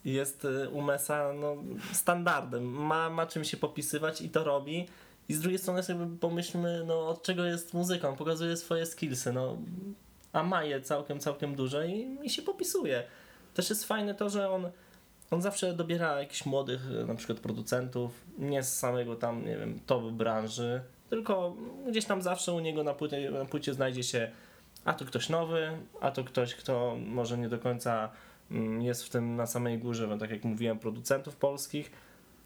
jest 0.06 0.46
y, 0.46 0.70
u 0.70 0.82
Mesa 0.82 1.34
no, 1.34 1.56
standardem. 1.94 2.64
Ma, 2.64 3.10
ma 3.10 3.26
czym 3.26 3.44
się 3.44 3.58
popisywać 3.58 4.22
i 4.22 4.30
to 4.30 4.44
robi. 4.44 4.88
I 5.30 5.34
z 5.34 5.40
drugiej 5.40 5.60
strony 5.60 5.84
sobie 5.84 6.18
pomyślmy, 6.20 6.84
no 6.88 7.08
od 7.08 7.24
czego 7.24 7.46
jest 7.46 7.74
muzyką. 7.74 8.16
Pokazuje 8.16 8.58
swoje 8.58 8.86
skillsy, 8.86 9.34
no. 9.34 9.58
A 10.34 10.44
ma 10.44 10.64
je 10.64 10.82
całkiem, 10.82 11.20
całkiem 11.20 11.56
duże 11.56 11.88
i, 11.88 12.18
i 12.24 12.30
się 12.30 12.42
popisuje. 12.42 13.04
Też 13.54 13.70
jest 13.70 13.86
fajne 13.86 14.16
to, 14.16 14.30
że 14.30 14.50
on 14.50 14.72
on 15.32 15.42
zawsze 15.42 15.74
dobiera 15.74 16.20
jakichś 16.20 16.46
młodych 16.46 16.82
e, 17.02 17.06
na 17.06 17.16
przykład 17.16 17.40
producentów, 17.40 18.26
nie 18.38 18.64
z 18.64 18.80
samego 18.80 19.16
tam, 19.16 19.46
nie 19.46 19.58
wiem, 19.58 19.80
top 19.86 20.04
branży, 20.04 20.82
tylko 21.10 21.56
gdzieś 21.88 22.06
tam 22.06 22.22
zawsze 22.22 22.54
u 22.54 22.60
niego 22.60 22.84
na 22.84 22.94
płycie, 22.94 23.32
na 23.32 23.46
płycie 23.46 23.74
znajdzie 23.74 24.04
się 24.04 24.32
a 24.86 24.94
to 24.94 25.06
ktoś 25.06 25.30
nowy, 25.30 25.78
a 26.02 26.12
to 26.12 26.24
ktoś, 26.24 26.56
kto 26.56 26.98
może 27.06 27.38
nie 27.38 27.50
do 27.50 27.60
końca 27.60 28.10
mm, 28.52 28.82
jest 28.82 29.04
w 29.04 29.10
tym 29.10 29.36
na 29.36 29.48
samej 29.48 29.80
górze, 29.80 30.08
bo 30.08 30.18
tak 30.18 30.32
jak 30.32 30.44
mówiłem, 30.44 30.80
producentów 30.80 31.36
polskich, 31.36 31.92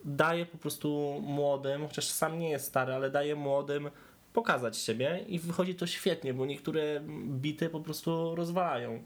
daje 0.05 0.45
po 0.45 0.57
prostu 0.57 1.19
młodym, 1.21 1.87
chociaż 1.87 2.05
sam 2.05 2.39
nie 2.39 2.49
jest 2.49 2.65
stary, 2.65 2.93
ale 2.93 3.11
daje 3.11 3.35
młodym 3.35 3.89
pokazać 4.33 4.77
siebie 4.77 5.25
i 5.27 5.39
wychodzi 5.39 5.75
to 5.75 5.87
świetnie, 5.87 6.33
bo 6.33 6.45
niektóre 6.45 7.01
bity 7.27 7.69
po 7.69 7.79
prostu 7.79 8.35
rozwalają. 8.35 9.03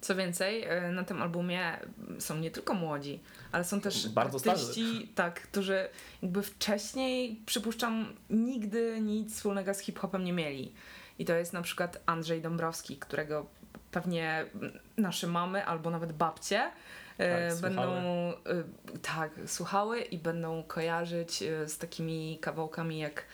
Co 0.00 0.14
więcej, 0.14 0.64
e, 0.64 0.92
na 0.92 1.04
tym 1.04 1.22
albumie 1.22 1.78
są 2.18 2.36
nie 2.36 2.50
tylko 2.50 2.74
młodzi, 2.74 3.20
ale 3.52 3.64
są 3.64 3.80
też 3.80 4.08
Bardzo 4.08 4.50
artyści, 4.50 4.86
starzy. 4.90 5.06
tak, 5.14 5.40
którzy 5.42 5.88
jakby 6.22 6.42
wcześniej, 6.42 7.40
przypuszczam, 7.46 8.12
nigdy 8.30 9.00
nic 9.00 9.34
wspólnego 9.36 9.74
z 9.74 9.78
hip-hopem 9.78 10.24
nie 10.24 10.32
mieli. 10.32 10.72
I 11.18 11.24
to 11.24 11.34
jest 11.34 11.52
na 11.52 11.62
przykład 11.62 12.02
Andrzej 12.06 12.42
Dąbrowski, 12.42 12.96
którego 12.96 13.46
pewnie 13.90 14.46
nasze 14.96 15.26
mamy 15.26 15.66
albo 15.66 15.90
nawet 15.90 16.12
babcie 16.12 16.70
e, 17.18 17.50
tak, 17.50 17.60
będą 17.60 17.82
słuchały. 17.82 18.64
tak, 19.02 19.30
słuchały 19.46 20.00
i 20.00 20.18
będą 20.18 20.62
kojarzyć 20.62 21.42
e, 21.42 21.68
z 21.68 21.78
takimi 21.78 22.38
kawałkami 22.40 22.98
jak 22.98 23.24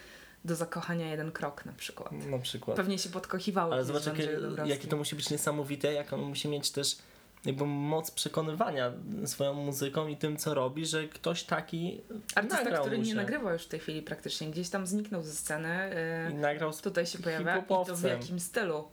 do 0.46 0.56
zakochania 0.56 1.10
jeden 1.10 1.32
krok 1.32 1.64
na 1.64 1.72
przykład. 1.72 2.12
Na 2.12 2.38
przykład. 2.38 2.76
Pewnie 2.76 2.98
się 2.98 3.08
podkochiwały. 3.08 3.72
Ale 3.72 3.84
zobacz, 3.84 4.06
jakie, 4.06 4.28
jakie 4.64 4.88
to 4.88 4.96
musi 4.96 5.16
być 5.16 5.30
niesamowite, 5.30 5.92
jak 5.92 6.12
on 6.12 6.20
musi 6.20 6.48
mieć 6.48 6.70
też 6.70 6.96
jakby 7.44 7.66
moc 7.66 8.10
przekonywania 8.10 8.92
swoją 9.24 9.54
muzyką 9.54 10.08
i 10.08 10.16
tym, 10.16 10.36
co 10.36 10.54
robi, 10.54 10.86
że 10.86 11.08
ktoś 11.08 11.44
taki 11.44 12.00
Artysta, 12.34 12.78
który 12.78 12.98
nie 12.98 13.14
nagrywa 13.14 13.52
już 13.52 13.62
w 13.62 13.68
tej 13.68 13.80
chwili 13.80 14.02
praktycznie, 14.02 14.50
gdzieś 14.50 14.68
tam 14.68 14.86
zniknął 14.86 15.22
ze 15.22 15.32
sceny. 15.32 15.94
Yy, 16.24 16.32
I 16.32 16.34
nagrał 16.34 16.72
z 16.72 16.80
Tutaj 16.80 17.06
się 17.06 17.18
pojawia 17.18 17.58
i 17.58 17.66
to 17.68 17.96
w 17.96 18.02
jakim 18.02 18.40
stylu. 18.40 18.88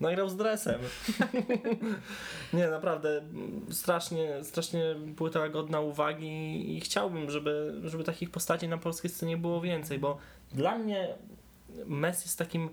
Nagrał 0.00 0.28
z 0.28 0.36
dresem. 0.36 0.80
nie, 2.52 2.68
naprawdę 2.68 3.22
strasznie, 3.70 4.44
strasznie 4.44 4.96
płyta 5.16 5.48
godna 5.48 5.80
uwagi 5.80 6.76
i 6.76 6.80
chciałbym, 6.80 7.30
żeby, 7.30 7.80
żeby 7.84 8.04
takich 8.04 8.30
postaci 8.30 8.68
na 8.68 8.78
polskiej 8.78 9.10
scenie 9.10 9.36
było 9.36 9.60
więcej, 9.60 9.98
bo 9.98 10.18
dla 10.52 10.78
mnie 10.78 11.08
Messi 11.86 12.22
jest 12.24 12.38
takim 12.38 12.70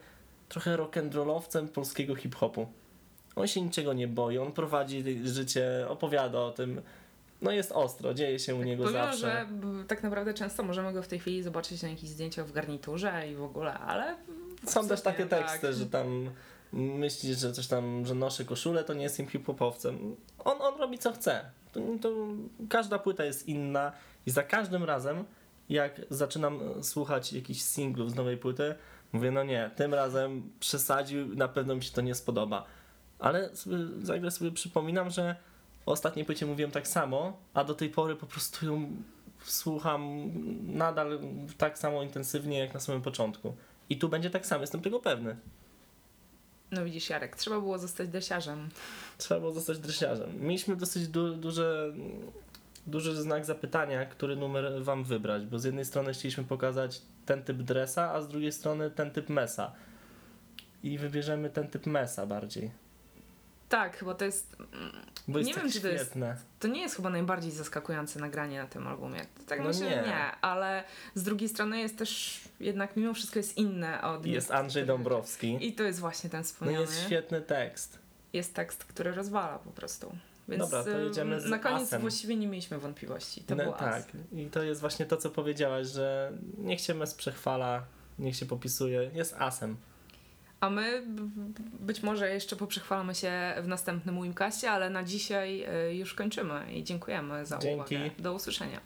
trochę 0.49 0.77
rock'n'rollowcem 0.77 1.67
polskiego 1.67 2.15
hip-hopu. 2.15 2.67
On 3.35 3.47
się 3.47 3.61
niczego 3.61 3.93
nie 3.93 4.07
boi, 4.07 4.37
on 4.37 4.51
prowadzi 4.51 5.03
życie, 5.27 5.85
opowiada 5.89 6.39
o 6.39 6.51
tym. 6.51 6.81
No 7.41 7.51
jest 7.51 7.71
ostro, 7.71 8.13
dzieje 8.13 8.39
się 8.39 8.55
u 8.55 8.57
tak, 8.57 8.67
niego 8.67 8.83
powiem, 8.83 9.01
zawsze. 9.01 9.19
że 9.19 9.47
tak 9.87 10.03
naprawdę 10.03 10.33
często 10.33 10.63
możemy 10.63 10.93
go 10.93 11.03
w 11.03 11.07
tej 11.07 11.19
chwili 11.19 11.43
zobaczyć 11.43 11.81
na 11.81 11.89
jakichś 11.89 12.11
zdjęciach 12.11 12.47
w 12.47 12.51
garniturze 12.51 13.31
i 13.31 13.35
w 13.35 13.43
ogóle, 13.43 13.73
ale... 13.73 14.15
Są 14.65 14.87
też 14.87 15.01
takie 15.01 15.25
teksty, 15.25 15.67
tak. 15.67 15.73
że 15.73 15.85
tam 15.85 16.29
myśli, 16.73 17.35
że 17.35 17.51
coś 17.51 17.67
tam, 17.67 18.05
że 18.05 18.15
noszę 18.15 18.45
koszulę, 18.45 18.83
to 18.83 18.93
nie 18.93 19.03
jestem 19.03 19.27
hip-hopowcem. 19.27 20.15
On, 20.39 20.61
on 20.61 20.79
robi 20.79 20.97
co 20.97 21.11
chce. 21.11 21.51
To, 21.71 21.79
to, 22.01 22.09
każda 22.69 22.99
płyta 22.99 23.25
jest 23.25 23.47
inna 23.47 23.91
i 24.25 24.31
za 24.31 24.43
każdym 24.43 24.83
razem, 24.83 25.25
jak 25.69 26.01
zaczynam 26.09 26.59
słuchać 26.83 27.33
jakichś 27.33 27.61
singlów 27.61 28.11
z 28.11 28.15
nowej 28.15 28.37
płyty, 28.37 28.75
mówię, 29.13 29.31
no 29.31 29.43
nie, 29.43 29.71
tym 29.75 29.93
razem 29.93 30.49
przesadził, 30.59 31.35
na 31.35 31.47
pewno 31.47 31.75
mi 31.75 31.83
się 31.83 31.91
to 31.91 32.01
nie 32.01 32.15
spodoba. 32.15 32.65
Ale 33.19 33.55
sobie, 33.55 33.77
zagle 34.01 34.31
sobie 34.31 34.51
przypominam, 34.51 35.09
że 35.09 35.35
o 35.85 35.91
ostatniej 35.91 36.25
płycie 36.25 36.45
mówiłem 36.45 36.71
tak 36.71 36.87
samo, 36.87 37.37
a 37.53 37.63
do 37.63 37.73
tej 37.73 37.89
pory 37.89 38.15
po 38.15 38.25
prostu 38.25 38.65
ją 38.65 38.87
słucham 39.43 40.31
nadal 40.63 41.19
tak 41.57 41.79
samo 41.79 42.03
intensywnie 42.03 42.59
jak 42.59 42.73
na 42.73 42.79
samym 42.79 43.01
początku. 43.01 43.55
I 43.89 43.97
tu 43.97 44.09
będzie 44.09 44.29
tak 44.29 44.45
samo, 44.45 44.61
jestem 44.61 44.81
tego 44.81 44.99
pewny. 44.99 45.35
No 46.71 46.85
widzisz, 46.85 47.09
Jarek, 47.09 47.35
trzeba 47.35 47.59
było 47.59 47.77
zostać 47.77 48.09
dresiarzem. 48.09 48.69
Trzeba 49.17 49.39
było 49.39 49.51
zostać 49.51 49.79
dresiarzem. 49.79 50.41
Mieliśmy 50.41 50.75
dosyć 50.75 51.07
du 51.07 51.35
duże, 51.35 51.93
duży 52.87 53.21
znak 53.21 53.45
zapytania, 53.45 54.05
który 54.05 54.35
numer 54.35 54.83
wam 54.83 55.03
wybrać, 55.03 55.45
bo 55.45 55.59
z 55.59 55.63
jednej 55.63 55.85
strony 55.85 56.13
chcieliśmy 56.13 56.43
pokazać 56.43 57.01
ten 57.25 57.43
typ 57.43 57.57
dresa, 57.57 58.11
a 58.11 58.21
z 58.21 58.27
drugiej 58.27 58.51
strony 58.51 58.91
ten 58.91 59.11
typ 59.11 59.29
mesa. 59.29 59.71
I 60.83 60.97
wybierzemy 60.97 61.49
ten 61.49 61.67
typ 61.67 61.85
mesa 61.85 62.25
bardziej. 62.25 62.71
Tak, 63.69 63.97
chyba 63.97 64.13
to 64.15 64.25
jest. 64.25 64.55
Bo 65.27 65.37
jest 65.39 65.47
nie 65.47 65.53
tak 65.53 65.63
wiem, 65.63 65.71
czy 65.71 65.81
to 65.81 65.87
jest. 65.87 66.13
To 66.59 66.67
nie 66.67 66.81
jest 66.81 66.95
chyba 66.95 67.09
najbardziej 67.09 67.51
zaskakujące 67.51 68.19
nagranie 68.19 68.61
na 68.61 68.67
tym 68.67 68.87
albumie. 68.87 69.21
Tak 69.47 69.59
No 69.59 69.65
myślę, 69.65 69.89
nie. 69.89 69.95
nie. 69.95 70.31
ale 70.41 70.83
z 71.15 71.23
drugiej 71.23 71.49
strony 71.49 71.79
jest 71.79 71.97
też 71.97 72.39
jednak 72.59 72.95
mimo 72.95 73.13
wszystko 73.13 73.39
jest 73.39 73.57
inne 73.57 74.01
od. 74.01 74.25
Jest 74.25 74.51
Andrzej 74.51 74.85
Dąbrowski. 74.85 75.57
I 75.67 75.73
to 75.73 75.83
jest 75.83 75.99
właśnie 75.99 76.29
ten 76.29 76.39
No 76.39 76.43
wspomniany. 76.43 76.81
jest 76.81 77.03
świetny 77.05 77.41
tekst. 77.41 77.99
jest 78.33 78.53
tekst, 78.53 78.85
który 78.85 79.11
rozwala 79.11 79.59
po 79.59 79.71
prostu. 79.71 80.15
Więc 80.49 80.63
Dobra, 80.63 80.83
to 80.83 80.89
jedziemy 80.99 81.41
z 81.41 81.45
na 81.45 81.59
koniec 81.59 81.81
asem. 81.81 82.01
właściwie 82.01 82.35
nie 82.35 82.47
mieliśmy 82.47 82.79
wątpliwości. 82.79 83.43
To 83.43 83.55
No, 83.55 83.63
był 83.63 83.73
tak. 83.73 83.93
as. 83.93 84.05
I 84.33 84.45
to 84.45 84.63
jest 84.63 84.81
właśnie 84.81 85.05
to, 85.05 85.17
co 85.17 85.29
powiedziałaś, 85.29 85.87
że 85.87 86.31
niech 86.57 86.81
się 86.81 86.93
mes 86.93 87.13
przechwala, 87.13 87.83
niech 88.19 88.35
się 88.35 88.45
popisuje. 88.45 89.11
Jest 89.13 89.35
asem. 89.39 89.77
A 90.59 90.69
my 90.69 91.03
być 91.79 92.03
może 92.03 92.29
jeszcze 92.29 92.55
poprzechwalamy 92.55 93.15
się 93.15 93.31
w 93.61 93.67
następnym 93.67 94.21
Wimcastie, 94.23 94.71
ale 94.71 94.89
na 94.89 95.03
dzisiaj 95.03 95.65
y, 95.89 95.95
już 95.95 96.13
kończymy 96.13 96.73
i 96.73 96.83
dziękujemy 96.83 97.45
za 97.45 97.57
Dzięki. 97.57 97.95
uwagę. 97.95 98.11
Do 98.19 98.33
usłyszenia. 98.33 98.79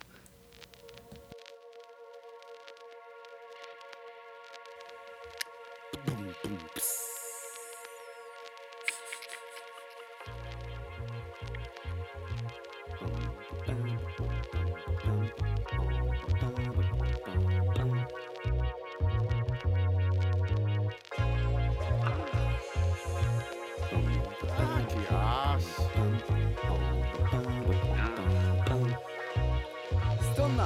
Stona. 30.34 30.66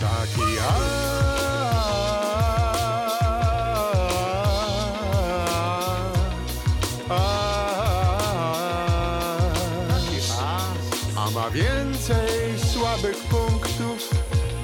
Taki. 0.00 0.46
A 11.16 11.30
ma 11.30 11.50
więcej 11.50 12.58
słabych 12.72 13.16
punktów, 13.16 14.10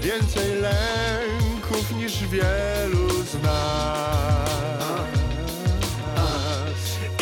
więcej 0.02 0.60
lęków 0.60 1.96
niż 1.96 2.28
wielu 2.28 3.08
z 3.24 3.42
nas. 3.42 4.32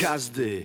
Każdy 0.01 0.62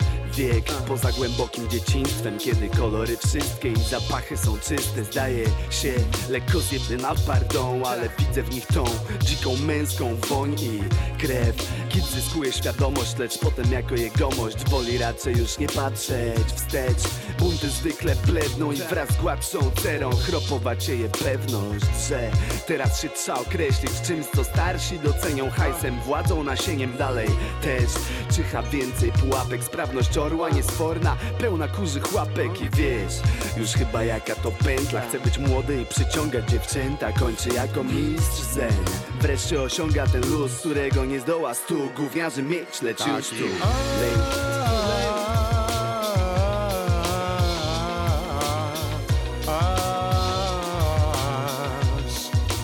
poza 0.88 1.11
głębokim 1.11 1.69
dzieciństwem 1.69 2.39
Kiedy 2.39 2.69
kolory 2.69 3.17
wszystkie 3.17 3.71
i 3.71 3.79
zapachy 3.79 4.38
są 4.38 4.57
czyste 4.57 5.03
Zdaje 5.03 5.45
się 5.69 5.93
lekko 6.29 6.59
zjebny 6.59 6.97
pardon 7.27 7.86
Ale 7.86 8.09
widzę 8.19 8.43
w 8.43 8.55
nich 8.55 8.65
tą 8.67 8.83
dziką 9.21 9.57
męską 9.57 10.15
woń 10.15 10.55
i 10.59 10.79
krew 11.19 11.55
Kid 11.96 12.06
zyskuje 12.06 12.52
świadomość, 12.54 13.18
lecz 13.18 13.38
potem 13.38 13.72
jako 13.72 13.96
jegomość 13.96 14.70
Woli 14.70 14.98
raczej 14.98 15.38
już 15.38 15.58
nie 15.58 15.68
patrzeć 15.68 16.46
wstecz. 16.56 17.04
Bunty 17.39 17.70
zwykle 17.70 18.16
bledną 18.16 18.72
i 18.72 18.76
wraz 18.76 19.10
z 19.10 19.18
gładszą 19.22 19.72
cerą 19.84 20.10
Chropowacieje 20.10 21.10
pewność, 21.10 21.86
że 22.10 22.32
teraz 22.68 23.02
się 23.02 23.10
trzeba 23.10 23.39
określić 23.39 23.91
Czymś 24.08 24.26
co 24.36 24.43
starsi 24.43 25.00
docenią 25.00 25.50
hajsem, 25.50 26.00
władzą, 26.02 26.43
nasieniem 26.43 26.98
dalej 26.98 27.28
Też. 27.62 27.91
Czyha 28.36 28.64
więcej 28.64 29.12
pułapek, 29.12 29.64
sprawność 29.64 30.18
orła 30.18 30.50
niesforna 30.50 31.18
Pełna 31.39 31.68
kurzych 31.68 32.14
łapek 32.14 32.62
i 32.62 32.70
wiesz 32.70 33.14
Już 33.58 33.70
chyba 33.70 34.04
jaka 34.04 34.36
to 34.36 34.52
pętla. 34.52 35.02
Chce 35.02 35.20
być 35.20 35.38
młody 35.38 35.82
i 35.82 35.86
przyciągać 35.86 36.50
dziewczęta 36.50 37.12
Kończy 37.12 37.50
jako 37.50 37.84
mistrz 37.84 38.41
zen 38.54 39.14
Wreszcie 39.26 39.61
osiąga 39.61 40.07
ten 40.07 40.32
luz, 40.32 40.51
którego 40.59 41.05
nie 41.05 41.19
zdoła 41.19 41.53
stu 41.53 41.89
Gówniarzy 41.95 42.43
mieć, 42.43 42.82
lecz 42.82 42.99
już 43.07 43.30
tu. 43.30 43.36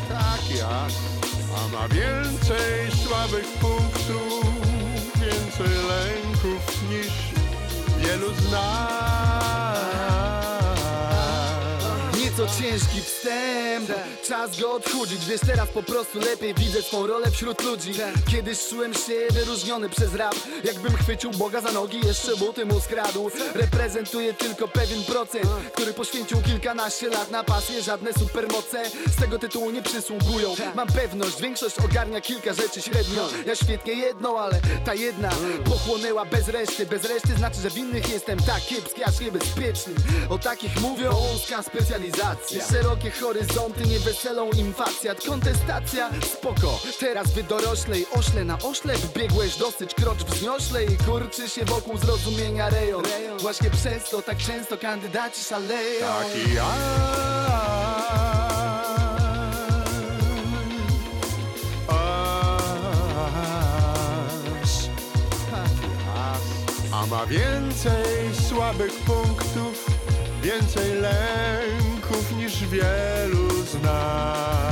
Taki 0.10 0.62
as, 0.62 0.94
a 1.58 1.68
ma 1.68 1.88
więcej 1.88 2.92
słabych 3.08 3.48
punktów, 3.48 4.46
więcej 5.16 5.78
lęków 5.90 6.82
niż 6.90 7.14
wielu 7.98 8.34
z 8.34 8.52
nas. 8.52 9.82
Nieco 12.18 12.48
ciężki 12.48 13.02
wstęp 13.02 13.90
Czas 14.28 14.60
go 14.60 14.74
odchudzić 14.74 15.26
Wiesz 15.26 15.42
teraz 15.42 15.70
po 15.70 15.84
prostu 15.84 16.20
lepiej 16.20 16.54
widzę 16.54 16.82
swą 16.82 17.08
rolę 17.08 17.32
wśród 17.32 17.64
ludzi. 17.64 17.92
Kiedyś 18.32 18.68
czułem 18.70 18.94
się 18.94 19.14
wyróżniony 19.32 19.90
przez 19.90 20.16
rap 20.16 20.36
Jakbym 20.64 20.98
chwycił 20.98 21.32
Boga 21.32 21.62
za 21.62 21.72
nogi 21.72 22.00
Jeszcze 22.06 22.36
buty 22.36 22.66
mu 22.66 22.80
skradł. 22.80 23.32
Reprezentuję 23.56 24.34
tylko 24.34 24.68
pewien 24.68 25.04
procent 25.04 25.46
Który 25.74 25.94
poświęcił 25.94 26.42
kilkanaście 26.42 27.10
lat 27.10 27.32
na 27.32 27.44
pasję 27.44 27.82
Żadne 27.82 28.14
supermoce 28.14 28.84
z 28.90 29.16
tego 29.22 29.40
tytułu 29.40 29.72
nie 29.72 29.82
przysługują. 29.82 30.56
Mam 30.76 30.88
pewność, 30.88 31.42
większość 31.42 31.76
ogarnia 31.80 32.22
kilka 32.22 32.54
rzeczy 32.54 32.82
średnio. 32.82 33.30
Ja 33.46 33.56
świetnie 33.56 33.94
jedną, 33.94 34.40
ale 34.40 34.62
ta 34.86 34.94
jedna 34.94 35.30
Pochłonęła 35.66 36.26
bez 36.26 36.48
reszty. 36.48 36.86
Bez 36.86 37.04
reszty 37.06 37.36
znaczy, 37.38 37.62
że 37.62 37.70
w 37.70 37.78
innych 37.78 38.10
jestem 38.10 38.40
tak 38.40 38.62
kiepski 38.62 39.04
Aż 39.04 39.20
niebezpieczny. 39.20 39.94
O 40.30 40.38
takich 40.38 40.82
mówią 40.82 41.12
wąska 41.12 41.64
specjalizacja. 41.64 42.68
Szerokie 42.72 43.12
horyzonty, 43.12 43.88
nieweselą 44.24 44.50
im 44.52 44.74
Kontestacja, 45.28 46.10
spoko. 46.34 46.80
Teraz 47.00 47.32
wy 47.32 47.44
doroślej, 47.44 48.06
ośle 48.12 48.46
na 48.46 48.58
oślep. 48.64 48.98
Biegłeś 49.18 49.56
dosyć 49.58 49.94
krocz 49.94 50.24
wzniośle 50.24 50.86
I 50.86 50.98
kurczy 50.98 51.50
się 51.50 51.66
wokół 51.66 51.98
zrozumienia 51.98 52.70
rejon. 52.70 53.04
Właśnie 53.40 53.70
przez 53.70 54.10
to 54.10 54.22
tak 54.22 54.38
często 54.38 54.78
kandydaci 54.78 55.44
szaleją. 55.44 56.08
Taki 56.08 56.60
as, 56.60 56.78
a 66.92 67.06
ma 67.06 67.26
więcej 67.26 68.36
słabych 68.50 68.94
punktów, 68.94 69.86
więcej 70.44 70.94
lęków 70.94 72.32
niż 72.38 72.68
wielu 72.68 73.41
z 74.12 74.14
nas. 74.14 74.66
E, 74.66 74.71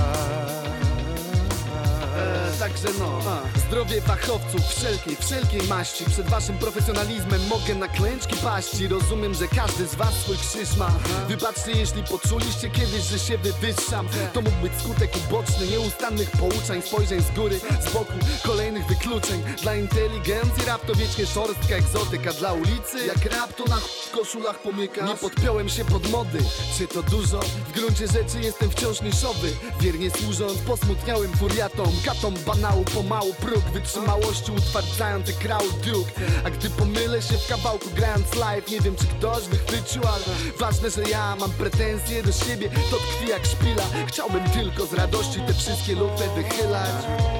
Także 2.69 2.99
no, 2.99 3.19
zdrowie 3.67 4.01
fachowców 4.01 4.61
wszelkiej, 4.69 5.15
wszelkiej 5.15 5.61
maści. 5.67 6.05
Przed 6.05 6.29
waszym 6.29 6.57
profesjonalizmem 6.57 7.41
mogę 7.47 7.75
na 7.75 7.87
klęczki 7.87 8.35
paść 8.35 8.79
I 8.79 8.87
rozumiem, 8.87 9.33
że 9.33 9.47
każdy 9.47 9.87
z 9.87 9.95
was 9.95 10.13
swój 10.13 10.37
krzyż 10.37 10.77
ma. 10.77 10.91
Wybaczcie, 11.27 11.71
jeśli 11.71 12.03
poczuliście 12.03 12.69
kiedyś, 12.69 13.03
że 13.03 13.19
się 13.19 13.37
wywyższam. 13.37 14.07
To 14.33 14.41
mógł 14.41 14.55
być 14.61 14.73
skutek 14.79 15.11
uboczny 15.17 15.67
nieustannych 15.67 16.31
pouczań. 16.31 16.81
Spojrzeń 16.81 17.21
z 17.21 17.31
góry, 17.35 17.59
z 17.89 17.93
boku, 17.93 18.13
kolejnych 18.45 18.87
wykluczeń. 18.87 19.43
Dla 19.61 19.75
inteligencji 19.75 20.65
rap 20.65 20.85
to 20.85 20.95
wiecznie 20.95 21.25
szorstka 21.25 21.75
egzotyka. 21.75 22.33
Dla 22.33 22.53
ulicy, 22.53 23.05
jak 23.07 23.25
rap 23.33 23.53
to 23.53 23.65
na 23.65 23.77
koszulach 24.11 24.59
pomyka 24.59 25.05
Nie 25.05 25.15
podpiąłem 25.15 25.69
się 25.69 25.85
pod 25.85 26.09
mody, 26.11 26.39
czy 26.77 26.87
to 26.87 27.03
dużo? 27.03 27.39
W 27.39 27.71
gruncie 27.71 28.07
rzeczy 28.07 28.39
jestem 28.41 28.69
wciąż 28.69 29.01
niszowy. 29.01 29.51
Wiernie 29.81 30.11
służąc 30.11 30.57
posmutniałym 30.57 31.31
furiatom 31.37 31.91
Katom 32.05 32.33
banału 32.69 32.85
pomału 32.85 33.33
próg 33.33 33.63
Wytrzymałości 33.73 34.51
utwardzający 34.51 35.33
crowd 35.33 35.79
dróg. 35.83 36.07
A 36.45 36.49
gdy 36.49 36.69
pomylę 36.69 37.21
się 37.21 37.37
w 37.37 37.47
kawałku 37.47 37.89
grając 37.95 38.35
live 38.35 38.71
Nie 38.71 38.81
wiem 38.81 38.95
czy 38.95 39.07
ktoś 39.07 39.43
wychwycił, 39.43 40.01
ale 40.07 40.23
ważne, 40.59 40.89
że 40.89 41.03
ja 41.03 41.35
mam 41.35 41.51
pretensje 41.51 42.23
do 42.23 42.31
siebie. 42.31 42.69
To 42.91 42.97
tkwi 42.97 43.29
jak 43.29 43.45
szpila. 43.45 43.83
Chciałbym 44.07 44.49
tylko 44.49 44.85
z 44.85 44.93
radości 44.93 45.39
te 45.47 45.53
wszystkie 45.53 45.95
lufy 45.95 46.23
wychylać 46.35 47.38